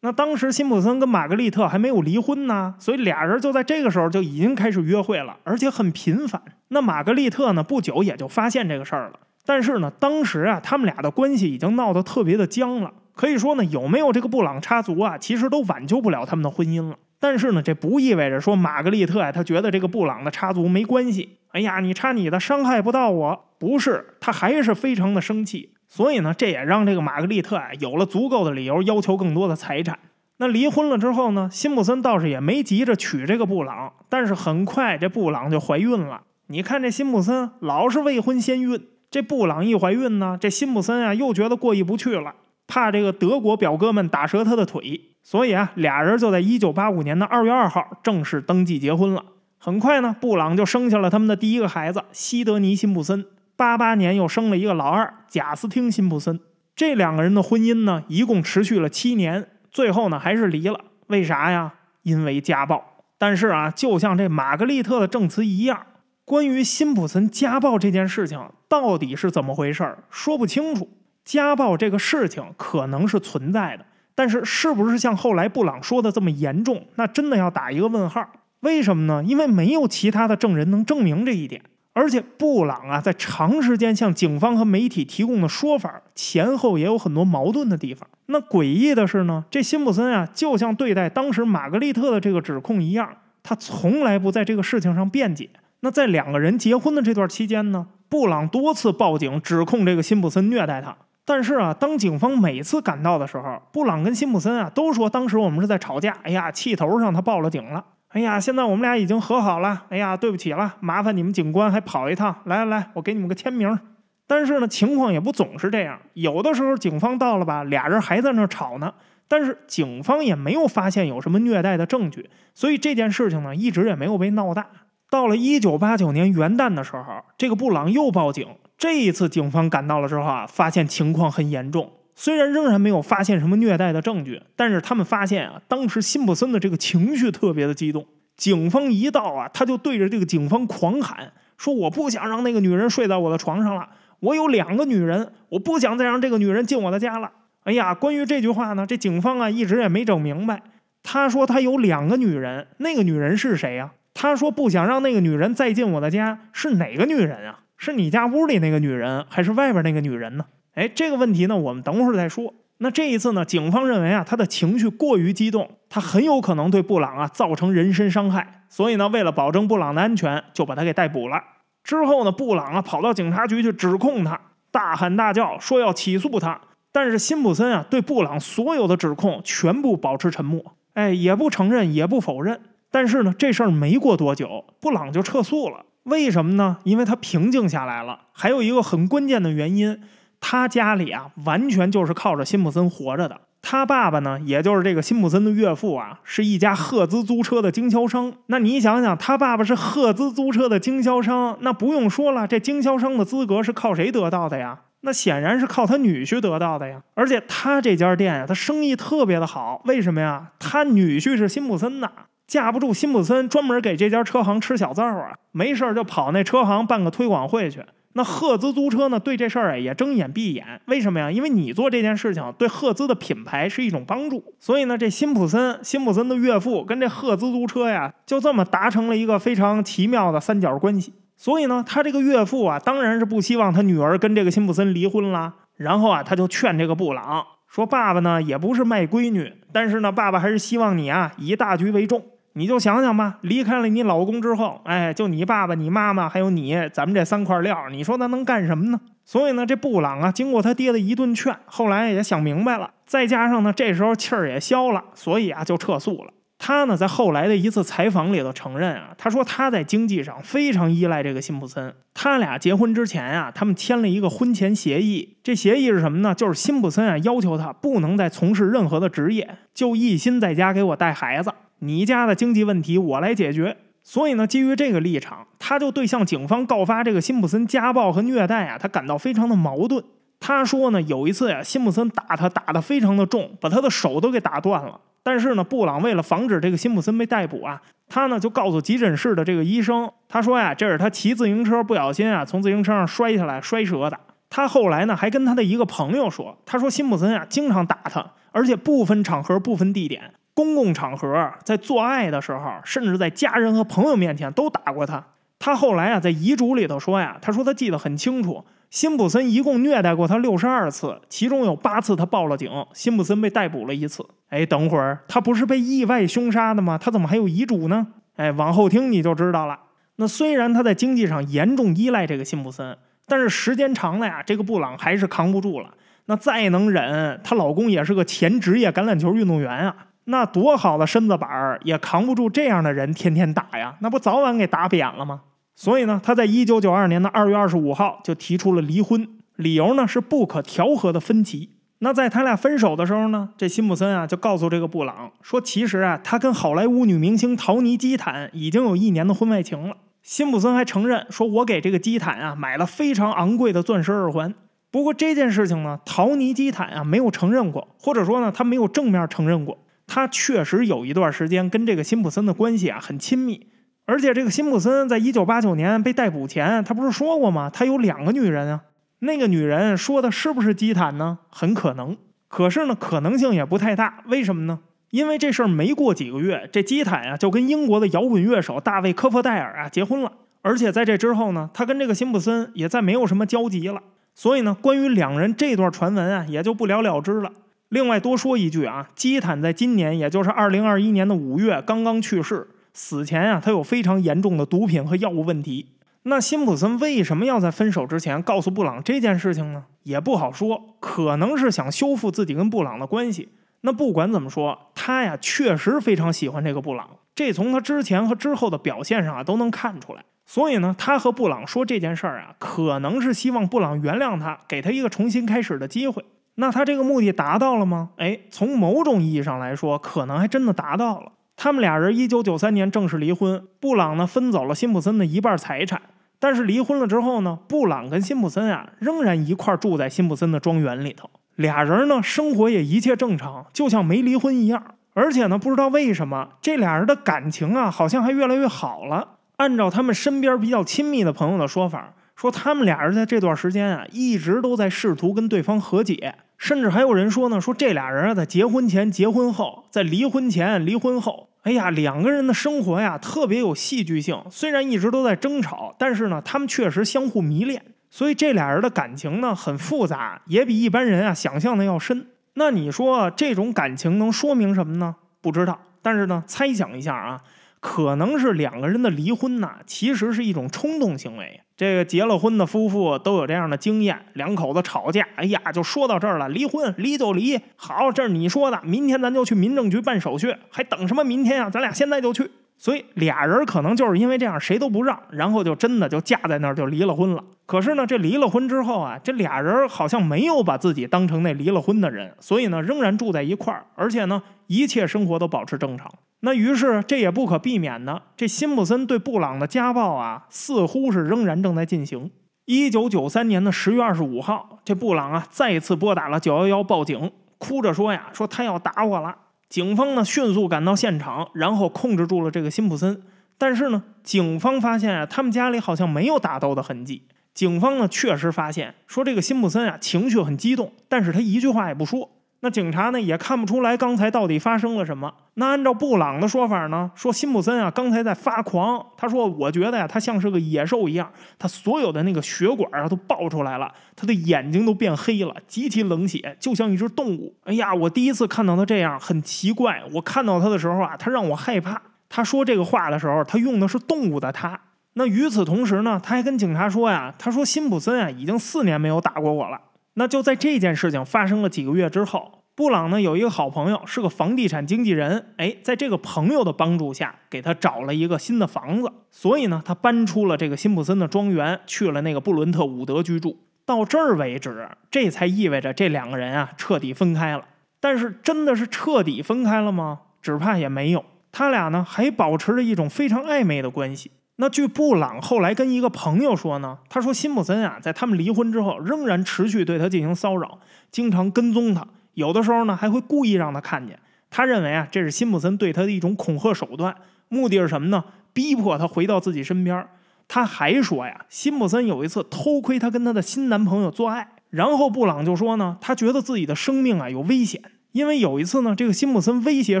[0.00, 6.42] 那当时辛普森跟玛格丽特还没有离婚呢，所以俩人就在这个时候就已经开始约会了，而且很频繁。
[6.68, 9.20] 那玛格丽特呢，不久也就发现这个事儿了。
[9.46, 12.92] 但是呢，当时啊，他们俩的关系已经闹得特别的僵了。
[13.20, 16.96] 可以说呢，有没有这个布朗插足啊，其实都挽救不了他们的婚姻了。
[17.18, 21.36] 但是呢，这不意味着说玛格丽特呀，她觉得这个布朗的插足没关系。
[21.50, 23.44] 哎呀，你插你的，伤害不到我。
[23.58, 25.74] 不是，她还是非常的生气。
[25.86, 29.98] 所以呢，这也让这个玛格丽特啊有了足够的理由要求更多的财产。
[30.38, 36.22] 那离婚了之后呢，辛普森倒是也没急着娶这个布朗，但是很快这布朗就怀孕了。
[36.46, 42.34] 你看这辛普森老是未婚先孕，这布朗一怀孕呢，这辛普森啊又觉得过意不去了，
[42.70, 49.24] 怕这个德国表哥们打折他的腿，所以啊俩人就在一九八五年的二月二号正式登记结婚了。
[49.58, 53.26] 很快呢，布朗就生下了他们的第一个孩子西德尼·辛普森。
[53.56, 56.40] 八八年又生了一个老二贾斯汀·辛普森，
[56.74, 60.80] 这两个人的婚姻呢，一共持续了七年，最后呢还是离了。
[61.08, 61.74] 为啥呀？
[62.02, 62.82] 因为家暴。
[63.18, 65.84] 但是啊，就像这玛格丽特的证词一样，
[66.24, 70.88] 关于辛普森家暴这件事情到底是怎么回事，说不清楚。
[71.24, 78.28] 家暴这个事情可能是存在的，但是是不是像后来布朗说的这么严重，那真的要打一个问号。
[78.60, 79.22] 为什么呢？
[79.24, 81.62] 因为没有其他的证人能证明这一点。
[81.92, 88.08] 而且布朗啊，在长时间向警方和媒体提供的说法前后也有很多矛盾的地方。
[88.26, 93.10] 那诡异的是呢，这辛普森啊，就像对待当时玛格丽特的这个指控一样，
[93.42, 95.50] 他从来不在这个事情上辩解。
[95.80, 100.96] 那在两个人结婚的这段期间呢，布朗多次报警指控这个辛普森虐待他。
[101.30, 106.16] 但是啊，当警方每次赶到的时候，布朗跟辛普森啊都说当时我们是在吵架。
[106.24, 107.84] 哎呀，气头上他报了警了。
[108.08, 109.84] 哎呀，现在我们俩已经和好了。
[109.90, 112.34] 哎呀，对不起了，麻烦你们警官还跑一趟。
[112.46, 113.78] 来来来，我给你们个签名。
[114.26, 118.92] 但是呢，情况也不总是这样，有的时候警方到了吧，俩人还在那吵呢。
[119.28, 124.66] 但是警方也没有发现有什么虐待的证据，所以这件事情呢，一直也没有被闹大。
[125.08, 128.48] 到了一九八九年元旦的时候，这个布朗又报警。
[128.80, 131.92] 这一次警方赶到了之后啊，发现情况很严重。
[132.14, 138.06] 虽然仍然没有发现什么虐待的证据，但是他们发现啊，当时辛普森的这个情绪特别的激动。
[138.38, 143.86] 警方一到啊，他就对着这个警方狂喊说：“我不想让那个女人睡在我的床上了，
[144.20, 147.30] 我有两个女人，我不想再让这个女人进我的家了。”
[147.64, 150.62] 哎呀，关于这句话呢，这警方啊一直也没整明白。
[151.02, 153.90] 他说他有两个女人，那个女人是谁呀？
[154.14, 157.60] 他说不想让那个女人再进我的家，是哪个女人啊？
[157.82, 160.44] 是你家屋里那个女人，还是外边那个女人呢？
[160.74, 162.52] 哎，这个问题呢，我们等会儿再说。
[162.76, 171.42] 那这一次呢，警方认为啊，他的情绪过于激动，他很有可能对布朗啊造成人身伤害，所以呢，为了保证布朗的安全，就把他给逮捕了。
[171.82, 174.38] 之后呢，布朗啊跑到警察局去指控他，
[174.70, 176.60] 大喊大叫说要起诉他。
[176.92, 180.62] 但是辛普森啊对布朗所有的指控全部保持沉默，
[180.92, 182.60] 哎，也不承认，也不否认。
[182.90, 185.86] 但是呢，这事儿没过多久，布朗就撤诉了。
[186.04, 186.78] 为什么呢？
[186.84, 188.20] 因为他平静下来了。
[188.32, 190.00] 还有一个很关键的原因。
[190.42, 193.38] 他家里啊，完全就是靠着辛普森活着的。
[193.60, 198.32] 他爸爸呢，也就是这个辛普森的岳父啊，是一家赫兹租车的经销商。
[198.46, 204.80] 那你想想，他爸爸是赫兹租车的经销商，那不用说了，这经销商的资格是靠谁得到的呀？
[205.02, 207.02] 那显然是靠他女婿得到的呀。
[207.12, 209.82] 而且他这家店啊，他生意特别的好。
[209.84, 210.52] 为什么呀？
[210.58, 212.10] 他女婿是辛普森呐，
[212.50, 217.84] 架不住辛普森专门给这家车行吃小灶啊，没事就跑那车行办个推广会去。
[218.14, 219.20] 那赫兹租车呢？
[219.20, 220.80] 对这事儿也睁眼闭眼。
[220.86, 221.30] 为什么呀？
[221.30, 224.42] 因为你做这件事情对赫兹的品牌是一种帮助。
[224.58, 231.14] 所以呢，这辛普森、辛普森的岳父跟这赫兹租车呀，就这么达成了一个非常奇妙的三角关系。
[231.36, 235.54] 所以呢，他这个岳父啊，当然是不希望他女儿跟这个辛普森离婚啦。
[235.76, 242.20] 然后啊，他就劝这个布朗说：“爸爸呢也不是卖闺女，但是呢，爸爸还是希望你啊以大局为重。”
[242.54, 249.00] 你就想想吧，离开了你老公之后，哎，就你爸爸、你妈妈还有你，咱们这三块料，你说他能干什么呢？
[249.24, 256.32] 所以呢，这布朗啊，经过他爹的一顿劝，后来也想明白了，再加上呢，这时候气儿也消了，所以啊，就撤诉了。
[256.62, 261.94] 他呢，在后来的一次采访里头承认啊，他说他在经济上非常依赖这个辛普森。
[262.12, 266.34] 他俩结婚之前啊，他们签了一个婚前协议，这协议是什么呢？
[266.34, 271.50] 就是辛普森啊，要求他不能再从事任何的职业，就一心在家给我带孩子。
[271.80, 280.02] 你家的经济问题我来解决，所以呢，基于这个立场，他就对向警方告发这个辛普森家暴和虐待啊，他感到非常的矛盾。
[280.38, 285.00] 他说呢，有一次呀，辛普森打他打得非常的重，把他的手都给打断了。
[285.22, 294.18] 但是呢，布朗为了防止这个辛普森被逮捕啊，他呢就告诉急诊室的这个医生，他说呀，这是他骑自行车不小心啊，从自行车上摔下来摔折的。
[294.48, 300.32] 他后来呢还跟他的一个朋友说，他说辛普森啊经常打他，而且不分场合不分地点。
[300.60, 305.24] 公共场合，在做爱的时候，甚至在家人和朋友面前都打过他。
[305.58, 314.22] 他后来啊，在遗嘱里头说呀，他说他记得很清楚，辛普森一共虐待过他六十二次，其中有八次他报了警，辛普森被逮捕了一次。
[314.50, 316.98] 哎，等会儿他不是被意外凶杀的吗？
[316.98, 318.06] 他怎么还有遗嘱呢？
[318.36, 319.78] 哎，往后听你就知道了。
[320.16, 325.94] 那虽然他在经济上严重依赖这个辛普森，但是时间长了呀，这个布朗还是扛不住了。
[326.26, 329.96] 那再能忍，她老公也是个前职业橄榄球运动员啊。
[330.30, 335.42] 那多好的身子板儿也扛不住这样的人天天打呀，那不早晚给打扁了吗？
[335.74, 341.70] 所以呢，他在一九九二年的二月二十五号就提出了离婚，理由呢是不可调和的分歧。
[341.98, 349.96] 那在他俩分手的时候呢，这辛普森啊就告诉这个布朗说，其实啊他跟好莱坞女明星陶尼基坦已经有一年的婚外情了。
[350.22, 354.54] 辛普森还承认说，我给这个基坦啊买了非常昂贵的钻石耳环。
[354.90, 359.78] 不过这件事情呢，陶尼基坦啊没有承认过，或者说呢他没有正面承认过。
[360.12, 363.68] 他确实有一段时间跟这个辛普森的关系啊很亲密，
[364.06, 367.70] 而且这个辛普森在一九八九年被逮捕前，他不是说过吗？
[367.70, 368.80] 他有两个女人啊，
[369.20, 371.38] 那个女人说的是不是基坦呢？
[371.48, 372.16] 很可能，
[372.48, 374.24] 可是呢，可能性也不太大。
[374.26, 374.80] 为什么呢？
[375.10, 384.02] 因为这事儿没过几个月，这基坦啊就跟英国的摇滚乐手大卫科佛戴尔啊结婚了，而且在这之后呢，他跟这个辛普森也再没有什么交集了。
[384.34, 387.52] 所以呢，关于两人这段传闻啊，也就不了了之了。
[387.90, 392.68] 另外多说一句啊，基坦在今年，也就是二零二一年的五月刚刚去世。
[392.92, 395.88] 死前啊，他有非常严重的毒品和药物问题。
[396.22, 399.84] 那辛普森为什么要在分手之前告诉布朗这件事情呢？
[400.04, 403.48] 也不好说，可能是想修复自己跟布朗的关系。
[403.80, 410.22] 那不管怎么说，他呀确实非常喜欢这个布朗，这从他之前和之后的表现上啊都能看出来。
[410.46, 416.24] 所以呢，他和布朗说这件事儿啊，可能是希望布朗原谅他，给他一个重新开始的机会。
[416.60, 418.10] 那他这个目的达到了吗？
[418.18, 421.32] 哎，从某种意义上来说，可能还真的达到了。
[421.56, 426.00] 他们俩人一九九三年正式离婚，布朗呢分走了辛普森的一半财产。
[426.38, 434.82] 但是离婚了之后呢，布朗跟辛普森啊仍然一块住在辛普森的庄园里头，俩人呢生活也一切正常，就像没离婚一样。
[435.14, 439.36] 而且呢，不知道为什么这俩人的感情啊好像还越来越好了。
[439.56, 442.12] 按照他们身边比较亲密的朋友的说法。
[442.40, 454.42] 说他们俩人在这段时间啊，一直都在试图跟对方和解，甚至还有人说呢，说这俩人啊，在结婚前、结婚后，在离婚前、离婚后，哎呀，两个人的生活呀特别有戏剧性。
[454.50, 457.84] 虽然一直都在争吵，但是呢，他们确实相互迷恋。
[458.08, 462.26] 所以这俩人的感情呢很复杂，也比一般人啊想象的要深。
[462.54, 465.16] 那你说这种感情能说明什么呢？
[465.42, 465.78] 不知道。
[466.00, 467.38] 但是呢，猜想一下啊。
[467.80, 471.62] 可能是两个人的离婚呐，其实是一种冲动行为。
[471.76, 477.58] 这个结了婚的夫妇都有这样的经验，两口子吵架，哎呀，就说到这儿了，离婚，离就离。
[477.76, 481.70] 好，这是你说的，明天咱就去民政局办手续，还等什么明天啊？
[481.70, 482.50] 咱俩现在就去。
[482.80, 487.44] 所以俩人可能就是因为这样，谁都不让，然后就真的就架在那儿就离了婚了。
[487.66, 496.10] 可是呢，这离了婚之后啊，这俩人好像没有把自己当成那离了婚的人，所以呢，仍然住在一块儿，而且呢，一切生活都保持正常。
[496.40, 502.30] 那于是这也不可避免的，这辛普森对布朗的家暴啊，似乎是仍然正在进行。
[502.64, 509.36] 一九九三年的十月二十五号，这布朗啊再一次拨打了九幺幺报警，哭着说呀，说他要打我了。
[509.70, 513.22] 警方呢迅速赶到现场，然后控制住了这个辛普森。
[513.56, 517.28] 但是呢，警方发现啊，他们家里好像没有打斗的痕迹。
[517.54, 522.30] 警方呢确实发现，说这个辛普森啊情绪很激动，但是他一句话也不说。
[522.62, 525.32] 那警察呢也看不出来刚才到底发生了什么。
[525.54, 529.02] 那按照布朗的说法呢，说辛普森啊刚才在发狂。
[529.16, 537.54] 他说：“我觉得呀，他像是个野兽一样，他所有的那个血管啊都爆出来了，他的眼睛都变黑了，极其冷血，就像一只动物。
[537.64, 540.02] 哎呀，我第一次看到他这样，很奇怪。
[540.12, 542.00] 我看到他的时候啊，他让我害怕。
[542.28, 544.78] 他说这个话的时候，他用的是动物的他。
[545.14, 549.80] 那与此同时呢，他还跟警察说呀，他说辛普森啊已经四年没有打过我了。”
[550.20, 555.54] 那就在这件事情发生了几个月之后，布朗呢有一个好朋友，是个房地产经纪人。
[555.56, 559.10] 哎，在这个朋友的帮助下，给他找了一个新的房子。
[559.30, 563.60] 所以呢，他搬出了这个辛普森的庄园，去了那个布伦特伍德居住。
[563.86, 567.64] 到这儿为止，这才意味着这两个人啊彻底分开了。
[567.98, 570.20] 但是，真的是彻底分开了吗？
[570.42, 571.24] 只怕也没有。
[571.50, 574.30] 他俩呢还保持着一种非常暧昧的关系。
[574.60, 580.78] 那据布朗后来跟一个朋友说呢，他说辛普森啊，在他们离婚之后，仍然持续对他进行骚扰，
[581.10, 584.18] 经常跟踪他，有的时候呢还会故意让他看见。
[584.50, 587.16] 他认为啊，这是辛普森对他的一种恐吓手段，
[587.48, 588.22] 目的是什么呢？
[588.52, 590.06] 逼迫他回到自己身边。
[590.46, 597.80] 他还说呀，辛普森有一次偷窥他跟他的新男朋友做爱，然后布朗就说呢，他觉得自己的生命啊有危险。
[598.12, 600.00] 因为有一次呢，这个辛普森威胁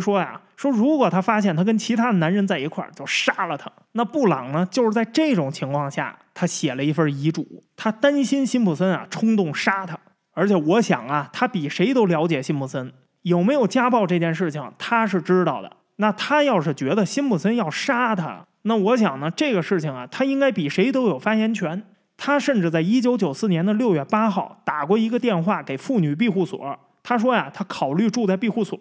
[0.00, 3.70] 说呀，说如果他发现他跟其他的男人在一块儿，就杀了他。
[3.92, 9.98] 那布朗呢，就是在这种情况下，他写了一份遗嘱，他担心辛普森啊冲动杀他。
[10.32, 12.92] 而且我想啊，他比谁都了解辛普森
[13.22, 15.70] 有没有家暴这件事情，他是知道的。
[15.96, 21.82] 那他要是觉得辛普森要杀他，那我想呢，这个事情啊，他应该比谁都有发言权。
[22.16, 26.78] 他甚至在一九九四年的六月八号打过一个电话给妇女庇护所。
[27.10, 28.78] 他说呀，他考虑住在庇护所，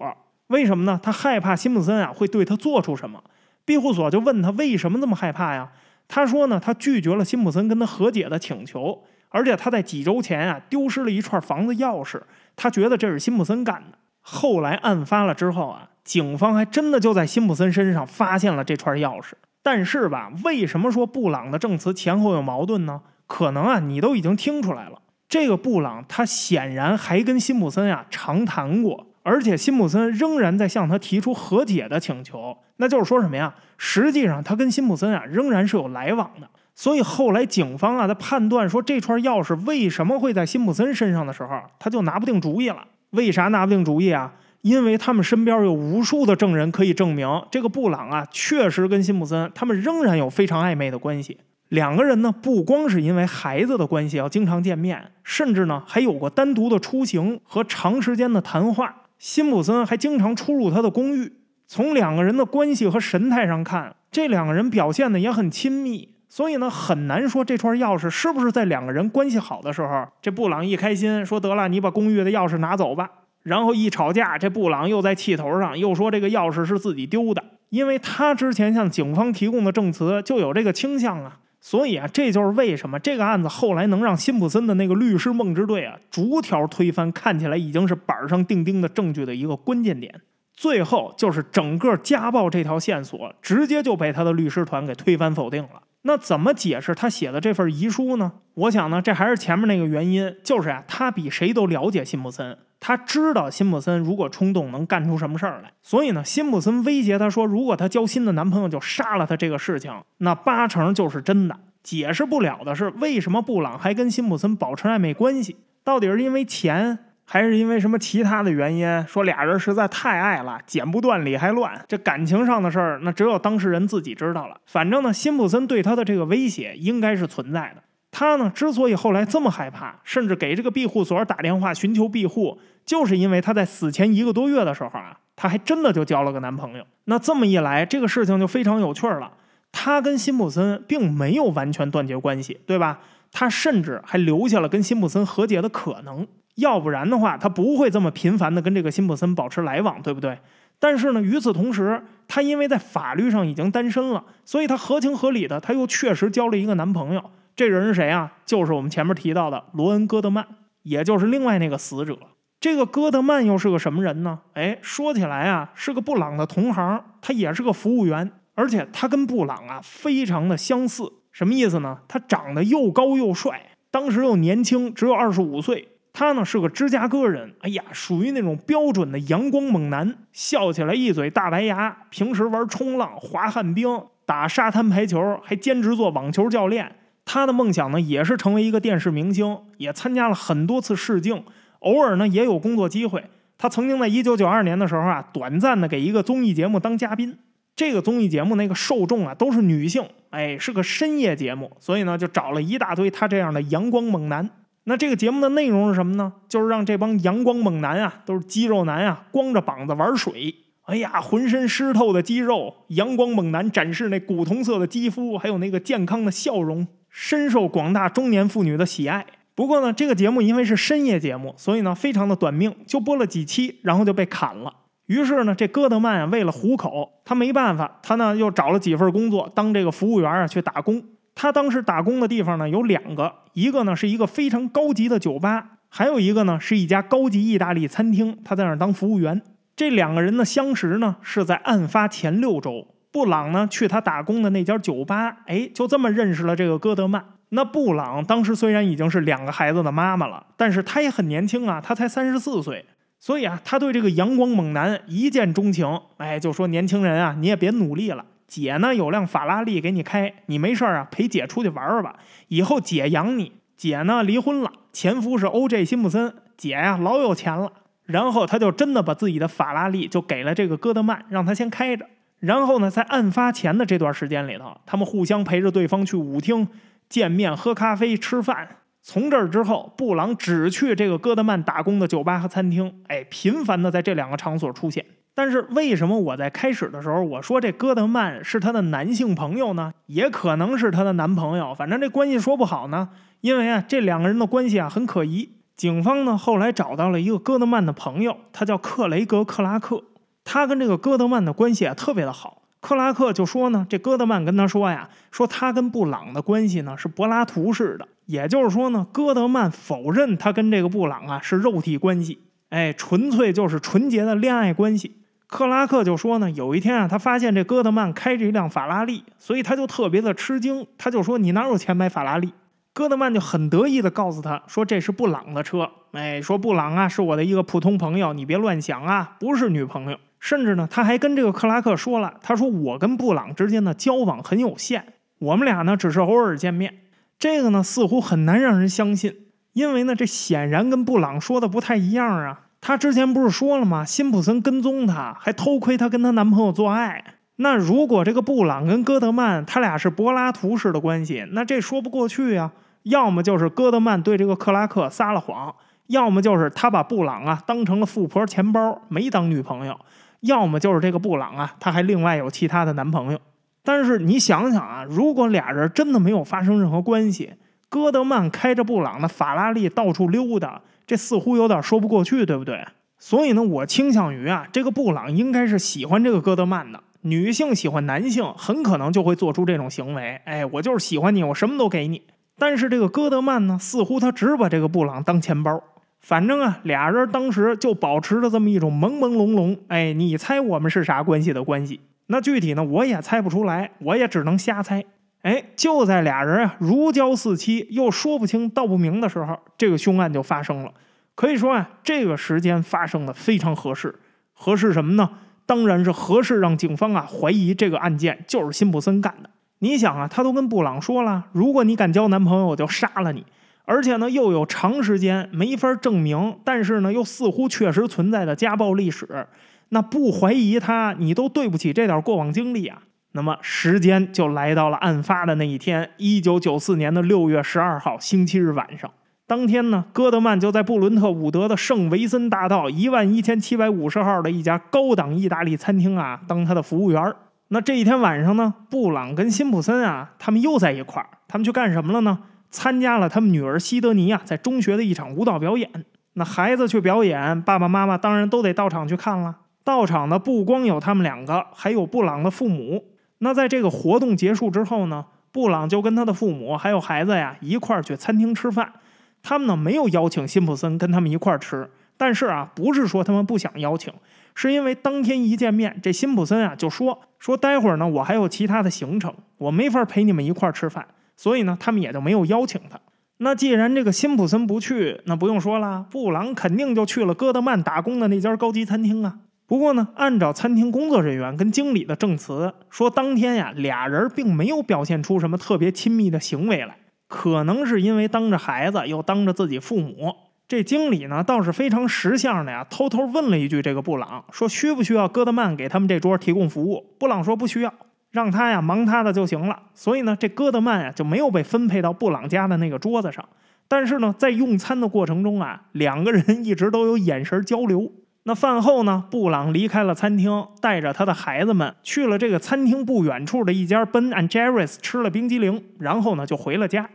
[0.50, 1.00] 为什么呢？
[1.02, 3.24] 他害怕辛普森啊会对他做出什么。
[3.66, 5.72] 庇护所就问他为什么这么害怕呀？
[6.08, 12.22] 他说呢，他拒绝了辛普森跟他和解的请求，而且他在几周前啊丢失了一串房子钥匙，
[12.56, 13.98] 他觉得这是辛普森干的。
[14.22, 19.32] 后来案发了之后啊，警方还真的就在辛普森身上发现了这串钥匙。
[19.64, 23.02] 但是吧，为什么说布朗的证词前后有矛盾呢？
[23.26, 25.02] 可能啊，你都已经听出来了。
[25.30, 32.58] 这个布朗他显然还跟辛普森呀长谈过，而且辛普森仍然在向他提出和解的请求。
[32.78, 33.54] 那就是说什么呀？
[33.78, 36.50] 实际上他跟辛普森啊仍然是有来往的。
[36.74, 42.84] 所以后来警方啊在判断说这串钥匙为什么会在辛普森身上的时候，他就拿不定主意了。
[43.12, 44.34] 为啥拿不定主意啊？
[44.62, 51.38] 因为他们身边有无数的证人可以证明，这个布朗啊确实跟辛普森他们仍然有非常暧昧的关系。
[51.70, 59.04] 两个人呢，不光是因为孩子的关系要经常见面，甚至呢还有过单独的出行和长时间的谈话。
[59.20, 61.34] 辛普森还经常出入他的公寓。
[61.68, 73.08] 从两个人的关系和神态上看，这两个人表现的也很亲密，所以呢很难说这串钥匙是不是在两个人关系好的时候，这布朗一开心说得了，你把公寓的钥匙拿走吧。
[73.44, 81.38] 然后一吵架，这布朗又在气头上，又说这个钥匙是自己丢的，因为他之前向警方提供的证词就有这个倾向啊。
[81.62, 90.22] 所以啊，这就是为什么这个案子后来能让辛普森的那个律师梦之队啊逐条推翻，看起来已经是板上钉钉的证据的一个关键点。
[90.54, 95.84] 最后就是整个家暴这条线索，直接就被他的律师团给推翻否定了。
[96.04, 98.32] 那怎么解释他写的这份遗书呢？
[98.54, 102.58] 我想呢，这还是前面那个原因，就是啊，他比谁都了解辛普森。
[102.80, 111.58] 他知道辛普森如果冲动能干出什么事儿来，所以呢，辛普森威胁他说，如果他交新的男朋友就杀了他这个事情，那八成就是真的。
[111.82, 115.56] 解释不了的是，为什么布朗还跟辛普森保持暧昧关系？
[115.84, 119.08] 到底是因为钱，还是因为什么其他的原因？
[119.08, 121.84] 说俩人实在太爱了，剪不断理还乱。
[121.88, 124.58] 这感情上的事儿，那只有当事人自己知道了。
[124.66, 127.84] 反正呢，辛普森对他的这个威胁应该是存在的。
[128.12, 132.60] 他呢，之所以后来这么害怕，甚至给这个庇护所打电话寻求庇护，
[132.90, 136.84] 就是因为他在死前一个多月的时候啊，他还真的就交了个男朋友。
[137.04, 139.32] 那这么一来，这个事情就非常有趣儿了。
[139.72, 143.02] 他跟辛普森并没有完全断绝关系，对吧？
[143.32, 146.28] 他甚至还留下了跟辛普森和解的可能。
[146.56, 150.40] 要不然的话，他不会这么频繁的跟这个辛普森保持来往，对不对？
[150.80, 157.24] 但是呢，与此同时，他因为在法律上已经单身了，所以他合情合理的，他又确实交了一个男朋友。
[157.56, 158.32] 这人是谁啊？
[158.48, 160.48] 就是我们前面提到的罗恩·戈德曼，
[160.82, 162.18] 也就是另外那个死者。
[162.60, 164.40] 这个戈德曼又是个什么人呢？
[164.54, 171.10] 哎，说起来啊，是个布朗的同行，他也是个服务员，而且他跟布朗啊非常的相似。
[171.32, 172.00] 什么意思呢？
[172.10, 175.88] 他长得又高又帅，当时又年轻，只有二十五岁。
[176.12, 186.94] 他呢是个芝加哥人，哎呀，属于那种标准的阳光猛男，笑起来一嘴大白牙，平时玩冲浪、滑旱冰、打沙滩排球，还兼职做网球教练。
[187.24, 191.46] 他的梦想呢，也是成为一个电视明星，也参加了很多次试镜，
[191.80, 193.24] 偶尔呢也有工作机会。
[193.58, 197.38] 他曾经在一九九二年的时候啊，短暂的给一个综艺节目当嘉宾。
[197.76, 204.50] 这个综艺节目那个受众啊都是女性，哎，是个深夜节目，所以呢就找了一大堆他这样的阳光猛男。
[204.86, 206.34] 那这个节目的内容是什么呢？
[206.48, 210.56] 就是让这帮阳光猛男啊，都是肌肉男啊，光着膀子玩水。
[210.84, 216.88] 哎呀，浑身湿透的肌肉，阳光猛男展示那古铜色的肌肤，还有那个健康的笑容。
[217.10, 219.26] 深受广大中年妇女的喜爱。
[219.60, 224.74] 不过呢，这个节目因为是深夜节目，所以呢非常的短命，就播了几期，然后就被砍了。
[225.08, 231.04] 于是呢，这戈德曼啊为了糊口，他没办法，他呢又找了几份工作，当这个服务员啊去打工。
[231.36, 239.42] 他当时打工的地方呢有两个，一个呢是一个非常高级的酒吧，还有一个呢是一家高级意大利餐厅，他在那儿当服务员。
[239.76, 242.88] 这两个人的相识呢是在案发前六周。
[243.12, 247.26] 布朗呢，去他打工的那家酒吧，哎，就这么认识了这个戈德曼。
[247.50, 252.86] 那布朗当时虽然已经是两个孩子的妈妈了，但是他也很年轻啊，他才三十四岁。
[253.20, 262.16] 所以啊，他对这个阳光猛男一见钟情，哎，就说年轻人啊，你也别努力了，姐呢有辆法拉利给你开，你没事啊陪姐出去玩玩吧，
[262.48, 263.52] 以后姐养你。
[263.76, 265.86] 姐呢离婚了，前夫是 O.J.
[265.86, 267.72] 辛普森，姐呀老有钱了。
[268.06, 272.06] 然后他就真的把自己的法拉利就给了这个戈德曼，让他先开着。
[272.40, 276.68] 然后呢，在案发前的这段时间里头，他们互相陪着对方去舞厅
[277.10, 278.78] 见面、喝咖啡、吃饭。
[279.02, 285.04] 从这儿之后，布朗只去这个戈德曼打工的酒吧和餐厅，哎，频繁的在这两个场所出现。
[285.34, 289.94] 但是为什么我在开始的时候我说这戈德曼是他的男性朋友呢？
[290.08, 293.10] 也可能是他的男朋友，反正这关系说不好呢。
[293.42, 295.50] 因为啊，这两个人的关系啊很可疑。
[295.78, 300.04] 警方呢后来找到了一个戈德曼的朋友，他叫克雷格·克拉克。
[300.44, 315.18] 他跟这个戈德曼的关系啊特别的好，克拉克就说呢，这戈德曼跟他说呀，说他跟布朗的关系呢是柏拉图式的，也就是说呢，戈德曼否认他跟这个布朗啊是肉体关系，哎，纯粹就是纯洁的恋爱关系。
[315.48, 322.54] 克拉克就说呢，有一天啊，他发现这戈德曼开着一辆法拉利，所以他就特别的吃惊，他就说你哪有钱买法拉利？
[322.94, 330.18] 戈德曼就很得意的告诉他说这是布朗的车，哎，说布朗啊是我的一个普通朋友，你别乱想啊，不是女朋友。
[330.40, 335.06] 甚至呢，他还跟这个克拉克说了，他说我跟布朗之间的交往很有限，
[335.40, 336.96] 我们俩呢只是偶尔见面。
[337.38, 339.34] 这个呢似乎很难让人相信，
[339.74, 342.62] 因为呢这显然跟布朗说的不太一样啊。
[342.82, 344.06] 他之前不是说了吗？
[344.06, 347.24] 辛普森跟踪他，还偷窥他跟他男朋友做爱。
[347.58, 352.72] 那如果这个布朗跟戈德曼他俩是柏拉图式的关系，那这说不过去呀。
[353.04, 355.74] 要么就是戈德曼对这个克拉克撒了谎，
[356.08, 359.98] 要么就是他把布朗啊当成了富婆钱包，没当女朋友。
[360.42, 363.40] 要么就是这个布朗啊，他还另外有其他的男朋友。
[363.84, 367.54] 但是你想想啊，如果俩人真的没有发生任何关系，
[367.90, 372.86] 戈德曼开着布朗的法拉利到处溜达，这似乎有点说不过去，对不对？
[373.18, 377.02] 所以呢，我倾向于啊，这个布朗应该是喜欢这个戈德曼的。
[377.22, 380.40] 女性喜欢男性，很可能就会做出这种行为。
[380.46, 382.22] 哎，我就是喜欢你，我什么都给你。
[382.58, 385.82] 但是这个戈德曼呢，似乎他只把这个布朗当钱包。
[386.20, 392.02] 反正啊，俩人当时就保持着这么一种朦朦胧胧，哎，你猜我们是啥关系的关系？
[392.28, 395.04] 那具体呢，我也猜不出来，我也只能瞎猜。
[395.42, 400.92] 哎，就在俩人啊如胶似漆又说不清道不明的时候，这个凶案就发生了。
[401.34, 404.14] 可以说啊，这个时间发生的非常合适。
[404.54, 405.30] 合适什么呢？
[405.66, 409.50] 当然是合适让警方啊怀疑这个案件就是辛普森干的。
[409.80, 413.46] 你想啊，他都跟布朗说了，如果你敢交男朋友，我就杀了你。
[413.90, 419.48] 而且呢又有长时间没法证明，但是呢又似乎确实存在的家暴历史，
[419.90, 423.00] 那不怀疑他，你都对不起这点过往经历啊。
[423.32, 429.10] 那么时间就来到了案发的那一天，一九九四年的六月十二号星期日晚上。
[429.48, 437.34] 当天呢，戈德曼就在布伦特伍德的圣维森大道一万一千七百五十号的一家高档意大利餐厅啊，当他的服务员。
[437.70, 442.38] 那这一天晚上呢，布朗跟辛普森啊，他们又在一块儿，他们去干什么了呢？
[442.70, 445.90] 参加了他们女儿西德尼啊在中学的一场舞蹈表演。
[446.34, 449.58] 那孩子去表演，爸爸妈妈当然都得到场去看了。
[449.84, 453.06] 到场的不光有他们两个，还有布朗的父母。
[453.40, 458.94] 那在这个活动结束之后呢，布朗就跟他的父母还有孩子呀一块儿去餐厅吃饭。
[459.42, 464.14] 他们呢没有邀请辛普森跟他们一块儿吃，但是啊，不是说他们不想邀请，
[464.54, 471.08] 是因为当天一见面，这辛普森啊就说说待会儿呢我还有其他的行程，我没法陪你们一块儿吃饭，
[471.40, 473.00] 所以呢他们也就没有邀请他。
[473.38, 479.40] 那既然这个辛普森不去，那不用说了，布朗肯定就去了戈德曼打工的那家高级餐厅啊。
[479.66, 486.98] 不过呢，按照餐厅工作人员跟经理的证词说，当天呀俩人并没有表现出什么特别亲密的行为来。
[487.30, 490.36] 可能是因为当着孩子又当着自己父母，
[490.68, 497.16] 这经理呢倒是非常识相的呀，偷偷问了一句这个布朗，说需不需要戈德曼给他们这桌提供服务？
[497.18, 497.94] 布朗说不需要，
[498.32, 499.80] 让他呀忙他的就行了。
[499.94, 503.44] 所以呢，这戈德曼呀就没有被分配到布朗家的那个桌子上。
[503.88, 508.12] 但是呢，在用餐的过程中啊，两个人一直都有眼神交流。
[508.44, 517.10] 那饭后呢，布朗离开了餐厅，带着他的孩子们去了这个餐厅不远处的一家 Ben and Jerry's 吃了冰激凌，然后呢就回了家。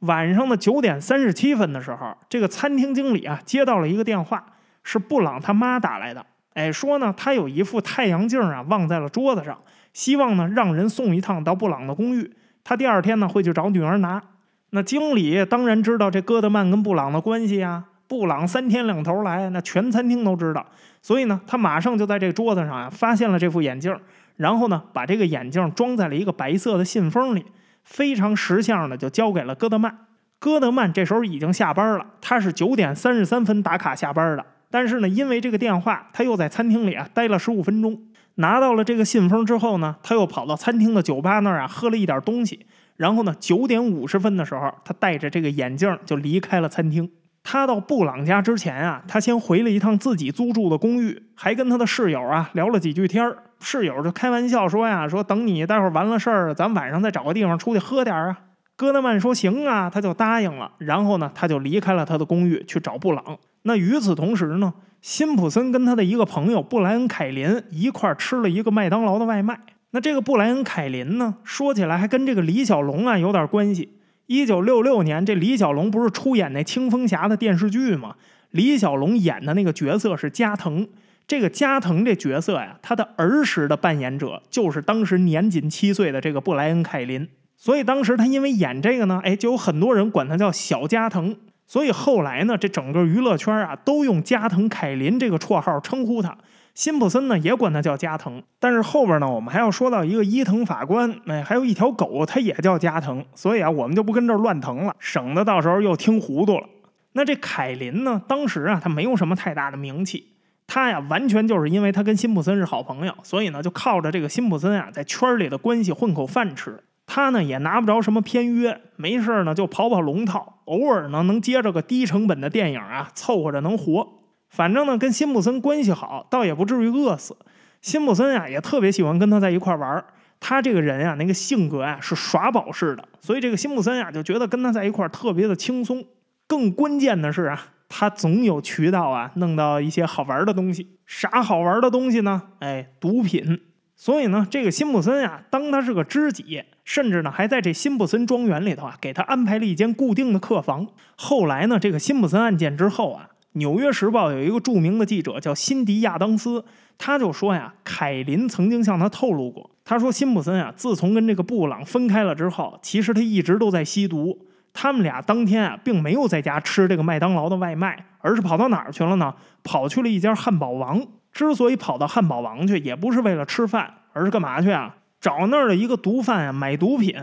[0.00, 4.44] 晚上的九点三十七分的时候，这个餐厅经理啊接到了一个电话，
[4.84, 6.24] 是布朗他妈打来的。
[6.54, 9.58] 哎，说呢他有一副太阳镜啊忘在了桌子上，
[9.96, 12.30] 希望呢让人送一趟到布朗的公寓。
[12.62, 14.22] 他第二天呢会去找女儿拿。
[14.70, 17.82] 那经理当然知道这戈德曼跟布朗的关系啊。
[18.06, 20.66] 布朗三天两头来，那全餐厅都知道。
[21.00, 23.98] 所以呢，他马上就在这桌子上啊发现了这副眼镜，
[24.36, 27.46] 然后呢把这个眼镜装在了一个白色的信封里。
[27.82, 29.96] 非常识相的就交给了戈德曼。
[30.38, 34.44] 戈德曼这时候已经下班了，他是九点三十三分打卡下班的。
[34.70, 37.98] 但是呢，因为这个电话，他又在餐厅里啊待了十五分钟。
[38.36, 42.66] 拿到了这个信封之后呢，他又跑到餐厅的酒吧那儿啊喝了一点东西。
[42.96, 47.10] 然后呢，九点五十分的时候，他戴着这个眼镜就离开了餐厅。
[47.42, 53.36] 他到布朗家之前啊，他先回了一趟自己租住的公寓，还跟他的室友啊聊了几句天儿。
[53.60, 58.38] 室友就开玩笑说呀：“说等你待会儿完了事儿，咱晚上再找个地方出去喝点儿啊。”
[58.76, 60.72] 戈德曼说：“行啊。”他就答应了。
[60.78, 63.38] 然后呢，他就离开了他的公寓去找布朗。
[63.66, 69.58] 那与此同时呢，辛普森跟他的一个朋友布莱恩·凯林一块儿吃了一个麦当劳的外卖。
[69.90, 73.98] 那这个布莱恩·凯林呢，说起来还跟这个李小龙啊有点关系。
[74.26, 78.14] 一九六六年，这李小龙不是出演那《青蜂侠》的电视剧吗？
[78.50, 80.86] 李小龙演的那个角色是加藤。
[81.26, 91.34] 这个加藤这角色呀，他的儿时的扮演者就是当时年仅七岁的这个布莱恩·凯林，所以当时他因为演这个呢，哎，就有很多人管他叫小加藤。
[91.66, 96.36] 所以后来呢，这整个娱乐圈啊，都用加藤凯林这个绰号称呼他。
[96.74, 98.42] 辛普森呢，也管他叫加藤。
[98.60, 103.24] 但是后边呢，我们还要说到一个伊藤法官，哎，还有一条狗，它也叫加藤。
[103.34, 106.68] 所以啊，我们就不跟这儿乱腾了，省得到时候又听糊涂了。
[107.12, 110.34] 那这凯林呢，当时啊，他没有什么太大的名气。
[110.66, 116.78] 他呀，完全就是因为他跟辛普森是好朋友，所以呢，就靠着这个辛普森啊，在圈里的关系混口饭吃。
[117.06, 124.08] 他呢，也拿不着什么片约，没事呢就跑跑龙套，偶尔呢能接着个低成本的电影啊，凑合着能活。
[124.48, 127.36] 反正呢，跟辛普森关系好，倒也不至于饿死。
[127.80, 130.04] 辛普森啊，也特别喜欢跟他在一块玩
[130.40, 136.04] 他这个人啊，那个性格啊，是耍宝式的，所以这个辛普森啊，就觉得跟他在一块特别的轻松。
[136.46, 137.68] 更关键的是啊。
[137.88, 140.98] 他总有渠道啊，弄到一些好玩的东西。
[141.06, 142.42] 啥好玩的东西呢？
[142.58, 143.60] 哎，毒品。
[143.94, 150.86] 所以呢，这个辛普森啊，当他是个知己，甚至呢，还在这辛普森庄园里头啊，给他安排了一间固定的客房。
[151.16, 156.64] 后来呢，这个辛普森案件之后啊，《纽约时报》有一个著名的记者叫辛迪亚当斯，
[156.96, 164.46] 他就说呀，凯林曾经向他透露过，他说辛普森啊，自从跟这个布朗分开了之后，其实他一直都在吸毒。
[164.72, 169.34] 他们俩当天啊，并没有在家吃这个麦当劳的外卖，而是跑到哪儿去了呢？
[169.64, 171.04] 跑去了一家汉堡王。
[171.32, 174.94] 之所以跑到汉堡王去，也不是为了吃饭，而是干嘛去啊？
[175.20, 177.14] 找那儿的一个毒贩啊，买毒品。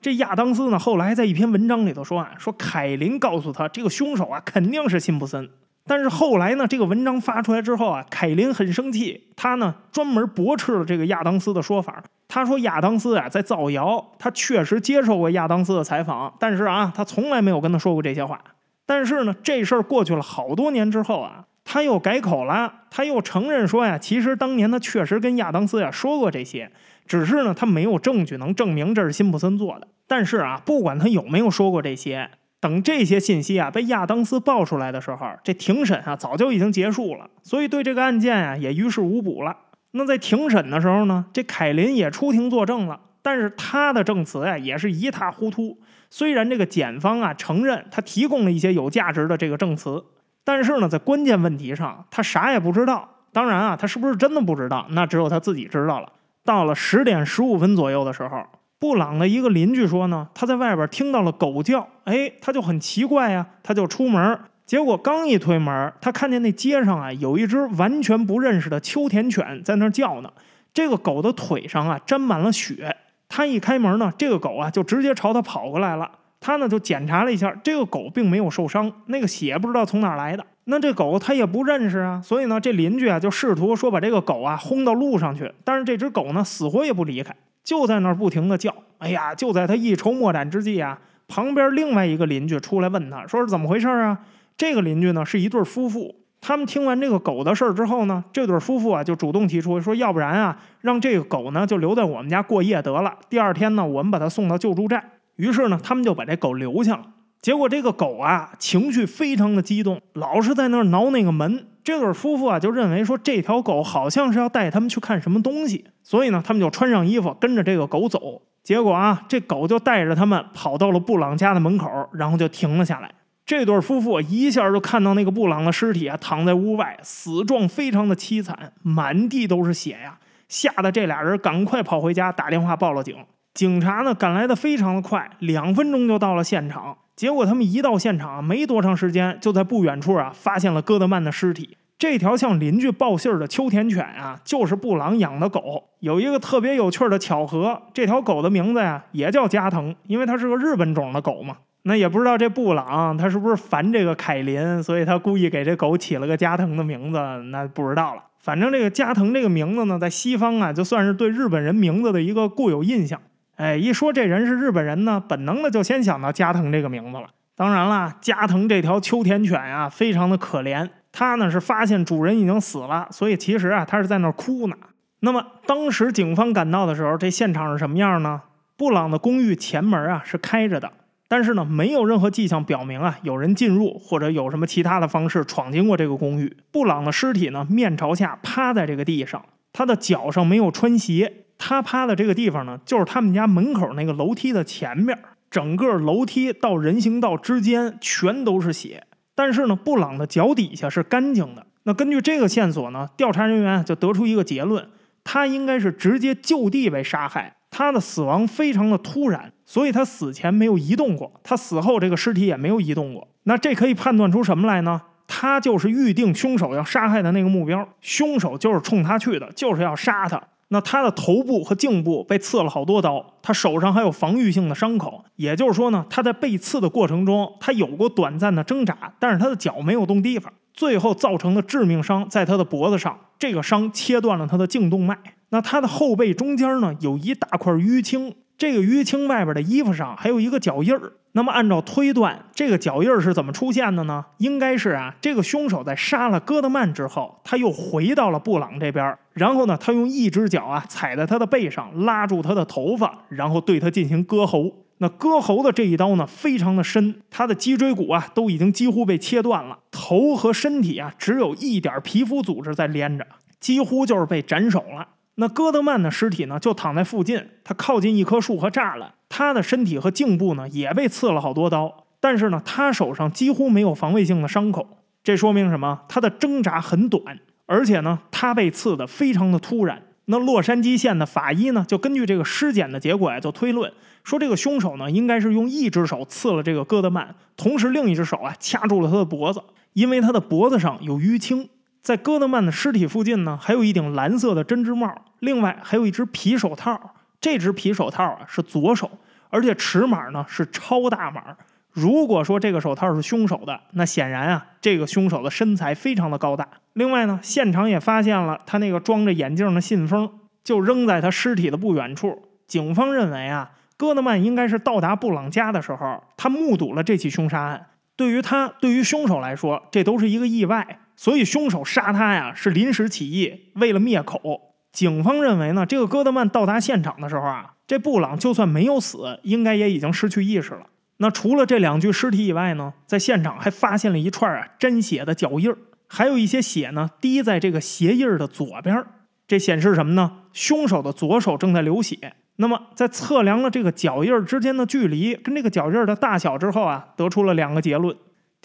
[0.00, 5.48] 这亚当斯呢，后来在一篇文章里头说啊，说凯林告诉他，这个凶手啊，肯定是辛普森。
[5.88, 12.02] 但是后来呢，这个文章发出来之后啊，凯林很生气，他呢专门驳斥了这个亚当斯的说法。
[12.28, 18.40] 他说亚当斯啊在造谣，他确实接受过亚当斯的采访，但是啊，他从来没有跟他说过这些话。
[18.84, 26.70] 但是呢，这事儿过去了好多年之后啊，他又改口了，他又承认说呀，其实当年他确实跟亚当斯呀说过这些，
[27.06, 29.88] 只是呢，他没有证据能证明这是辛普森做的。
[30.06, 32.30] 但是啊，不管他有没有说过这些，
[32.60, 39.56] 等这些信息啊被亚当斯爆出来的时候，这庭审啊早就已经结束了，所以对这个案件啊也于事无补了。
[39.92, 45.80] 那在庭审的时候呢，这凯林也出庭作证了，但是他的证词呀也是一塌糊涂。
[46.10, 50.04] 虽然这个检方啊承认他提供了一些有价值的这个证词，
[50.44, 53.08] 但是呢，在关键问题上他啥也不知道。
[53.32, 56.12] 当然啊，他是不是真的不知道，那只有他自己知道了。
[56.46, 58.42] 到了十点十五分左右的时候，
[58.78, 70.32] 布朗的一个邻居说呢，他在外边听到了狗叫，哎，他就很奇怪呀，他就出门，结果刚一推门，他看见那街上啊有一只完全不认识的秋田犬在那叫呢，
[70.72, 72.96] 这个狗的腿上啊沾满了血。
[73.28, 76.08] 他一开门呢，这个狗啊就直接朝他跑过来了。
[76.46, 80.46] 他呢就检查了一下，这个狗并没有受伤，那个血不知道从哪来的。
[80.66, 85.52] 那这狗他也不认识啊，所以呢，这邻居啊就试图说把这个狗啊轰到路上去。
[85.64, 87.34] 但是这只狗呢死活也不离开，
[87.64, 88.72] 就在那儿不停的叫。
[88.98, 94.16] 哎呀，就在他一筹莫展之际啊，旁边另外一个邻居出来问他说是怎么回事啊？
[94.56, 96.14] 这个邻居呢是一对夫妇。
[96.40, 103.12] 他们听完这个狗的事儿之后呢，这对夫妇啊就主动提出说，要不然啊，让这个狗呢就留在我们家过夜得了。
[103.28, 105.02] 第二天呢，我们把它送到救助站。
[105.36, 107.04] 于是呢，他们就把这狗留下了。
[107.40, 111.66] 结果这个狗啊，情绪非常的激动，老是在那儿挠那个门。
[111.84, 118.42] 这对夫妇啊就认为说，这条狗好像是要带他们去看什么东西，所以呢，他们就穿上衣服跟着这个狗走。
[118.64, 123.08] 结果啊，这狗就带着他们跑到了布朗家的门口，然后就停了下来。
[123.44, 130.18] 这对夫妇一下就看到那个布朗的尸体啊，躺在屋外，死状非常的凄惨，满地都是血呀，
[130.48, 133.14] 吓得这俩人赶快跑回家打电话报了警。
[133.56, 136.98] 警察呢赶来的非常的快，两分钟就到了现场。
[137.16, 141.78] 结果他们一到现场，没多长时间，就在不远处啊发现了戈德曼的尸体。
[141.98, 145.84] 这条向邻居报信儿的秋田犬啊，就是布朗养的狗。
[146.00, 151.56] 有一个特别有趣的巧合，这条狗的名字呀也叫加藤，因为它是个日本种的狗嘛。
[151.84, 157.18] 那也不知道这布朗他是不是烦这个凯林，所以他故意给这狗起了个加藤的名字，
[157.50, 158.22] 那不知道了。
[158.38, 163.18] 反正这个加藤这个名字呢，在西方啊，就算是对日本人名字的一个固有印象。
[163.56, 167.26] 哎，一说这人是日本人呢，本能的就先想到加藤这个名字了。
[167.54, 170.88] 当然了，加藤这条秋田犬啊，非常的可怜。
[171.10, 174.76] 它呢是发现主人已经死了，所以其实啊，它是在那儿哭呢。
[175.20, 178.42] 那么当时警方赶到的时候，这现场是什么样呢？
[178.76, 180.92] 布朗的公寓前门啊是开着的。
[181.28, 186.54] 但是呢，没有任何迹象表明啊有人进入或者有什么其他的方式闯进过这个公寓。
[186.70, 189.42] 布朗的尸体呢面朝下趴在这个地上，
[189.72, 195.18] 他的脚上没有穿鞋，他趴的这个地方呢就是他们家门口那个楼梯的前面，
[195.50, 199.04] 整个楼梯到人行道之间全都是血。
[199.34, 201.66] 但是呢，布朗的脚底下是干净的。
[201.82, 204.88] 那根据这个线索呢，调查人员就得出一个结论：
[205.22, 207.56] 他应该是直接就地被杀害。
[207.70, 213.28] 他的死亡非常的突然，所以他死前没有移动过，他死后这个尸体也没有移动过。
[213.42, 215.02] 那这可以判断出什么来呢？
[215.26, 220.42] 他就是预定凶手要杀害的那个目标，凶手就是冲他去的，就是要杀他。
[220.68, 235.16] 那他的头部和颈部被刺了好多刀，他手上还有防御性的伤口，也就是说呢，他在被刺的过程中，他有过短暂的挣扎，但是他的脚没有动地方，最后造成的致命伤在他的脖子上，这个伤切断了他的颈动脉。
[235.50, 241.12] 那他的后背中间呢，有一大块淤青，这个淤青外边的衣服上还有一个脚印儿。
[241.32, 244.24] 那么按照推断，这个脚印儿是怎么出现的呢？
[244.38, 254.86] 应该是啊，这个凶手在杀了戈德曼之后，他又回到了布朗这边，然后呢，他用一只脚啊踩在他的背上，拉住他的头发，然后对他进行割喉。
[254.96, 263.26] 那割喉的这一刀呢，非常的深，他的脊椎骨啊都已经几乎被切断了，头和身体啊只有一点皮肤组织在连着，
[263.60, 265.06] 几乎就是被斩首了。
[265.36, 276.00] 那戈德曼的尸体呢，就躺在附近，他靠近一棵树和栅栏，他的身体和颈部呢也被刺了好多刀，但是呢，他手上几乎没有防卫性的伤口，这说明什么？
[276.08, 280.02] 他的挣扎很短，而且呢，他被刺的非常的突然。
[280.28, 283.92] 那洛杉矶县的法医呢，就根据这个尸检的结果呀，就推论
[284.24, 289.62] 说，这个凶手呢，应该是用一只手刺了这个戈德曼，同时另一只手啊掐住了他的脖子，
[289.92, 291.68] 因为他的脖子上有淤青。
[292.06, 297.16] 在戈德曼的尸体附近呢，还有一顶蓝色的针织帽，另外还有一只皮手套。
[297.40, 299.10] 这只皮手套啊是左手，
[299.50, 301.56] 而且尺码呢是超大码。
[301.90, 306.68] 如果说这个手套是凶手的，那显然啊，这个凶手的身材非常的高大。
[306.92, 310.30] 另外呢，现场也发现了他那个装着眼镜的信封，
[310.62, 312.40] 就扔在他尸体的不远处。
[312.68, 317.86] 警方认为啊，戈德曼应该是到达布朗家的时候，他目睹了这起凶杀案。
[318.14, 321.00] 对于他，对于凶手来说，这都是一个意外。
[321.16, 324.74] 所以凶手杀他呀，是临时起意，为了灭口。
[324.92, 330.86] 警方认为呢，这个戈德曼到达现场的时候啊，这布朗就算没有死，应该也已经失去意识了。
[331.18, 339.04] 那除了这两具尸体以外呢，在现场还发现了一串啊沾血的脚印儿，还有一些血呢滴在这个鞋印儿的左边。
[339.48, 340.32] 这显示什么呢？
[340.52, 342.34] 凶手的左手正在流血。
[342.56, 348.16] 那么在测量了这个脚印儿之间的距离跟这个脚印儿的大小之后啊，得出了两个结论：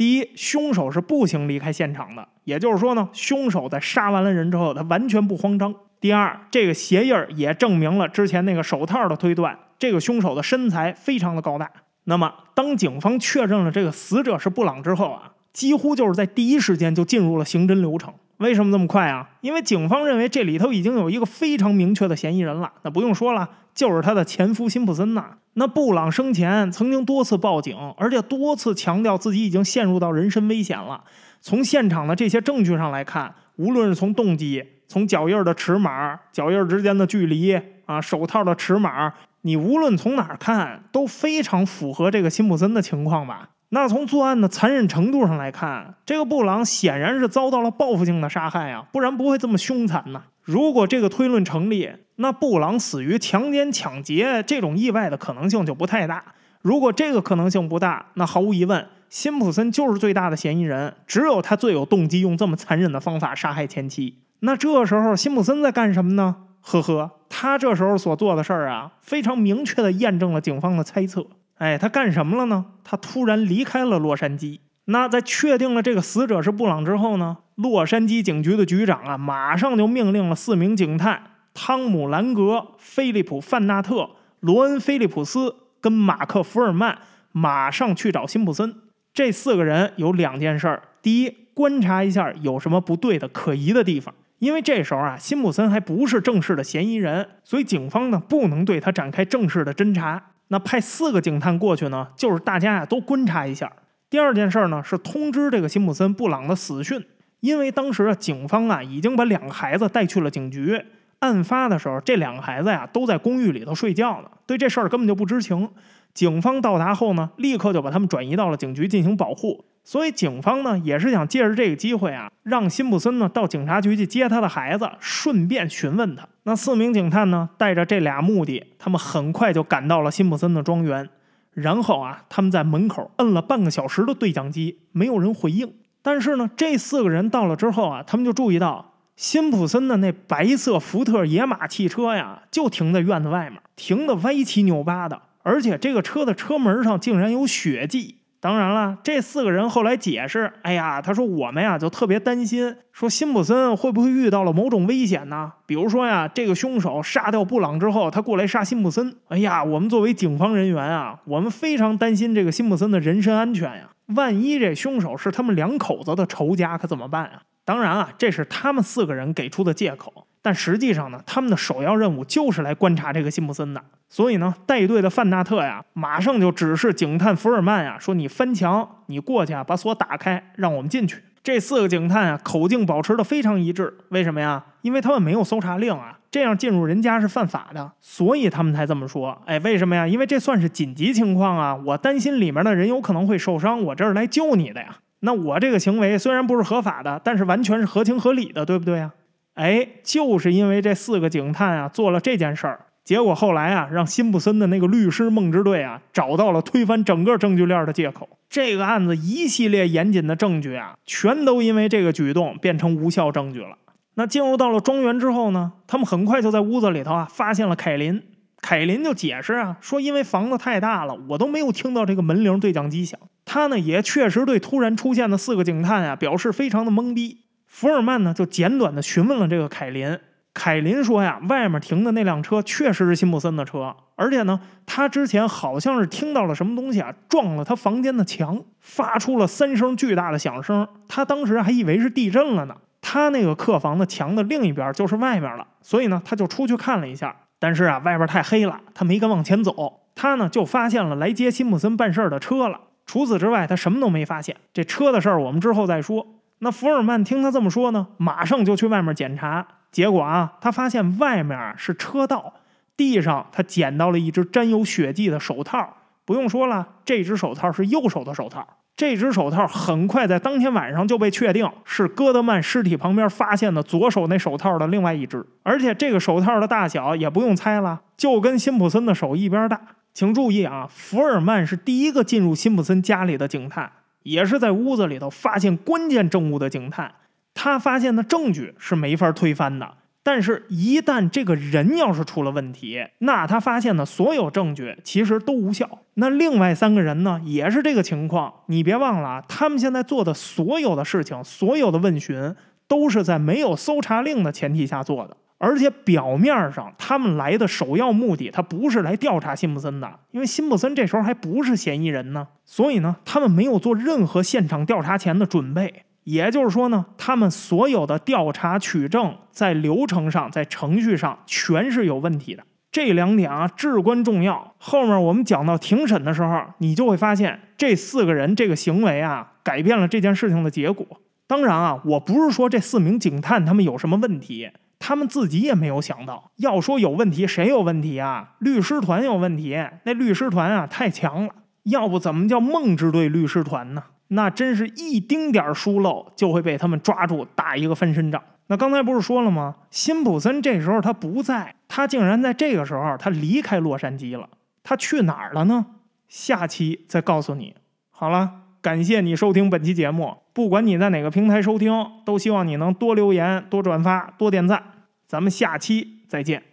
[0.01, 11.69] 第一，凶手是步行离开现场的，也就是说呢，凶手在杀完了人之后，他完全不慌张；第二，这个鞋印儿也证明了之前那个手套的推断，这个凶手的身材非常的高大。
[12.05, 18.11] 那么，当警方确认了这个死者是布朗之后啊，几乎就是在第一时间就进入了刑侦流程。
[18.41, 19.29] 为什么这么快啊？
[19.41, 22.71] 因为警方认为这里头已经有一个非常明确的嫌疑人了。
[22.81, 25.37] 那不用说了，就是他的前夫辛普森呐。
[25.53, 31.03] 那布朗生前曾经多次报警，而且多次强调自己已经陷入到人身危险了。
[31.39, 39.13] 从现场的这些证据上来看，无论是从动机、从脚印的尺码、脚印之间的距离啊、手套的尺码。
[39.43, 43.49] 你无论从哪儿看都非常符合这个辛普森的情况吧？
[43.73, 50.23] 那从作案的残忍程度上来看，这个布朗显然是遭到了报复性的杀害啊，不然不会这么凶残呢。
[50.43, 56.21] 如果这个推论成立，那布朗死于强奸、抢劫这种意外的可能性就不太大。
[56.61, 64.17] 如果这个可能性不大，那毫无疑问，辛普森就是最大的嫌疑人，只有他最有动机用这么残忍的方法杀害前妻。
[64.41, 66.35] 那这时候辛普森在干什么呢？
[66.59, 71.25] 呵呵，他这时候所做的事儿啊，非常明确的验证了警方的猜测。
[71.61, 72.65] 哎，他干什么了呢？
[72.83, 74.61] 他突然离开了洛杉矶。
[74.85, 81.21] 那在确定了这个死者是布朗之后呢，洛杉矶警局的局长啊，马上就命令了四名警探
[81.53, 84.09] 汤姆·兰格、菲利普·范纳特、
[84.39, 86.97] 罗恩·菲利普斯跟马克·福尔曼，
[87.31, 88.73] 马上去找辛普森。
[89.13, 94.11] 这四个人有两件事儿：第一，观察一下有什么不对的、可疑的地方。
[94.39, 100.30] 因为这时候啊，辛普森还不是正式的嫌疑人，所以警方呢不能对他展开正式的侦查。
[100.51, 103.71] 那派四个警探过去呢，就是大家呀都观察一下。
[104.09, 107.01] 第二件事儿呢是通知这个辛普森布朗的死讯，
[107.39, 110.83] 因为当时啊警方啊已经把两个孩子带去了警局。
[111.19, 115.69] 案发的时候，这两个孩子呀都在公寓里头睡觉呢，对这事儿根本就不知情。
[116.13, 119.65] 警方到达后呢，立刻就把他们转移到了警局进行保护。
[119.83, 126.27] 所以警方呢也是想借着这个机会啊，让辛普森呢到警察局去接他的孩子，顺便询问他。
[126.43, 131.09] 那四名警探呢带着这俩目的，他们很快就赶到了辛普森的庄园。
[131.53, 135.73] 然后啊，他们在门口摁了半个小时的对讲机，没有人回应。
[136.03, 148.17] 但是呢，这四个人到了之后啊，他们就注意到辛普森的那白色福特野马汽车呀，就停在院子外面，停的歪七扭八的，而且这个车的车门上竟然有血迹。
[148.39, 155.53] 当然了，这四个人后来解释：“哎呀，他说我们呀就特别担心，说辛普森会不会遇到了某种危险呢？
[155.67, 159.15] 比如说呀，这个凶手杀掉布朗之后，他过来杀辛普森。
[159.27, 163.89] 哎呀，我们作为警方人员啊，我们非常担心这个辛普森的人身安全呀。
[164.15, 167.43] 万一这凶手是他们两口子的仇家，可怎么办啊？
[167.63, 173.81] 当然啊，这是他们四个人给出的借口。”但实际上呢，他们的首要任务就是来观察这个辛普森的。
[174.09, 183.93] 所以呢，带队的范纳特呀，马上就指示警探福尔曼呀，说：“你翻墙，你过去啊，把锁打开，让我们进去。”这四个警探啊，口径保持的非常一致。
[184.09, 184.63] 为什么呀？
[184.81, 189.41] 因为他们没有搜查令啊，这样进入人家是犯法的，所以他们才这么说。
[189.45, 190.07] 哎，为什么呀？
[190.07, 194.97] 因为这算是紧急情况啊，我担心里面的人有可能会受伤，我这是来救你的呀。
[195.21, 199.11] 那我这个行为虽然不是合法的，但是完全是合情合理的，对不对呀？
[199.55, 208.29] 哎，就是因为这四个警探啊做了这件事儿，结果后来啊让辛普森的那个律师梦之队啊找到了推翻整个证据链的借口。
[208.49, 213.77] 这个案子一系列严谨的证据啊，全都因为这个举动变成无效证据了。
[214.15, 218.21] 那进入到了庄园之后呢，他们很快就在屋子里头啊发现了凯林。
[218.61, 223.19] 凯林就解释啊说，因为房子太大了，我都没有听到这个门铃对讲机响。
[223.43, 227.39] 他呢也确实对突然出现的四个警探啊表示非常的懵逼。
[227.71, 230.19] 福尔曼呢，就简短的询问了这个凯林。
[230.53, 240.85] 凯林说呀，外面停的那辆车确实是辛普森的车，而且呢，他之前好像是听到了什么东西啊，撞了他房间的墙，发出了三声巨大的响声。
[241.07, 242.75] 他当时还以为是地震了呢。
[242.99, 247.33] 他那个客房的墙的另一边就是外面了，所以呢，他就出去看了一下。
[247.57, 250.01] 但是啊，外边太黑了，他没敢往前走。
[250.13, 252.81] 他呢，就发现了来接辛普森办事的车了。
[253.05, 254.57] 除此之外，他什么都没发现。
[254.73, 256.27] 这车的事儿，我们之后再说。
[256.63, 259.65] 那福尔曼听他这么说呢，马上就去外面检查。
[259.91, 262.53] 结果啊，他发现外面是车道，
[262.95, 265.97] 地上他捡到了一只沾有血迹的手套。
[266.23, 268.67] 不用说了，这只手套是右手的手套。
[268.95, 279.81] 这只手套很快在当天晚上就被确定是戈德曼尸体旁边发现的左手那手套的另外一只，而且这个手套的大小也不用猜了，就跟辛普森的手一边大。
[280.13, 283.91] 请注意啊，福尔曼是第一个进入辛普森家里的警探，
[284.23, 287.13] 也是在屋子里头发现关键证物的警探。
[287.53, 289.95] 他发现的证据是没法推翻的。
[290.23, 295.89] 但是，一旦这个人要是出了问题，那他发现的所有证据其实都无效。
[296.13, 298.53] 那另外三个人呢，也是这个情况。
[298.67, 302.55] 你别忘了啊，他们现在做的所有的事情，所有的问询，
[302.87, 305.35] 都是在没有搜查令的前提下做的。
[305.63, 312.47] 而且表面上，他们来的首要目的，他不是来调查辛普森的，因为辛普森这时候还不是嫌疑人呢。
[312.65, 316.03] 所以呢，他们没有做任何现场调查前的准备。
[316.23, 322.63] 也就是说呢，他们所有的调查取证，在流程上、在程序上，全是有问题的。
[322.91, 324.73] 这两点啊，至关重要。
[324.79, 331.05] 后面我们讲到庭审的时候，你就会发现这四个人这个行为啊，改变了这件事情的结果。
[331.45, 334.69] 当然啊，我不是说这四名警探他们有什么问题，
[335.01, 336.51] 他们自己也没有想到。
[336.57, 338.53] 要说有问题，谁有问题啊？
[338.59, 339.75] 律师团有问题。
[340.03, 341.53] 那律师团啊，太强了。
[341.83, 344.03] 要不怎么叫梦之队律师团呢？
[344.27, 348.41] 那真是一丁点儿疏漏就会被他们抓住打一个翻身仗。
[348.67, 349.75] 那刚才不是说了吗？
[349.89, 354.47] 辛普森这时候他不在，他竟然在这个时候他离开洛杉矶了。
[354.83, 355.87] 他去哪儿了呢？
[356.29, 357.75] 下期再告诉你。
[358.09, 360.35] 好了，感谢你收听本期节目。
[360.53, 361.93] 不管你在哪个平台收听，
[362.25, 364.83] 都希望你能多留言、多转发、多点赞。
[365.27, 366.70] 咱们下期再见。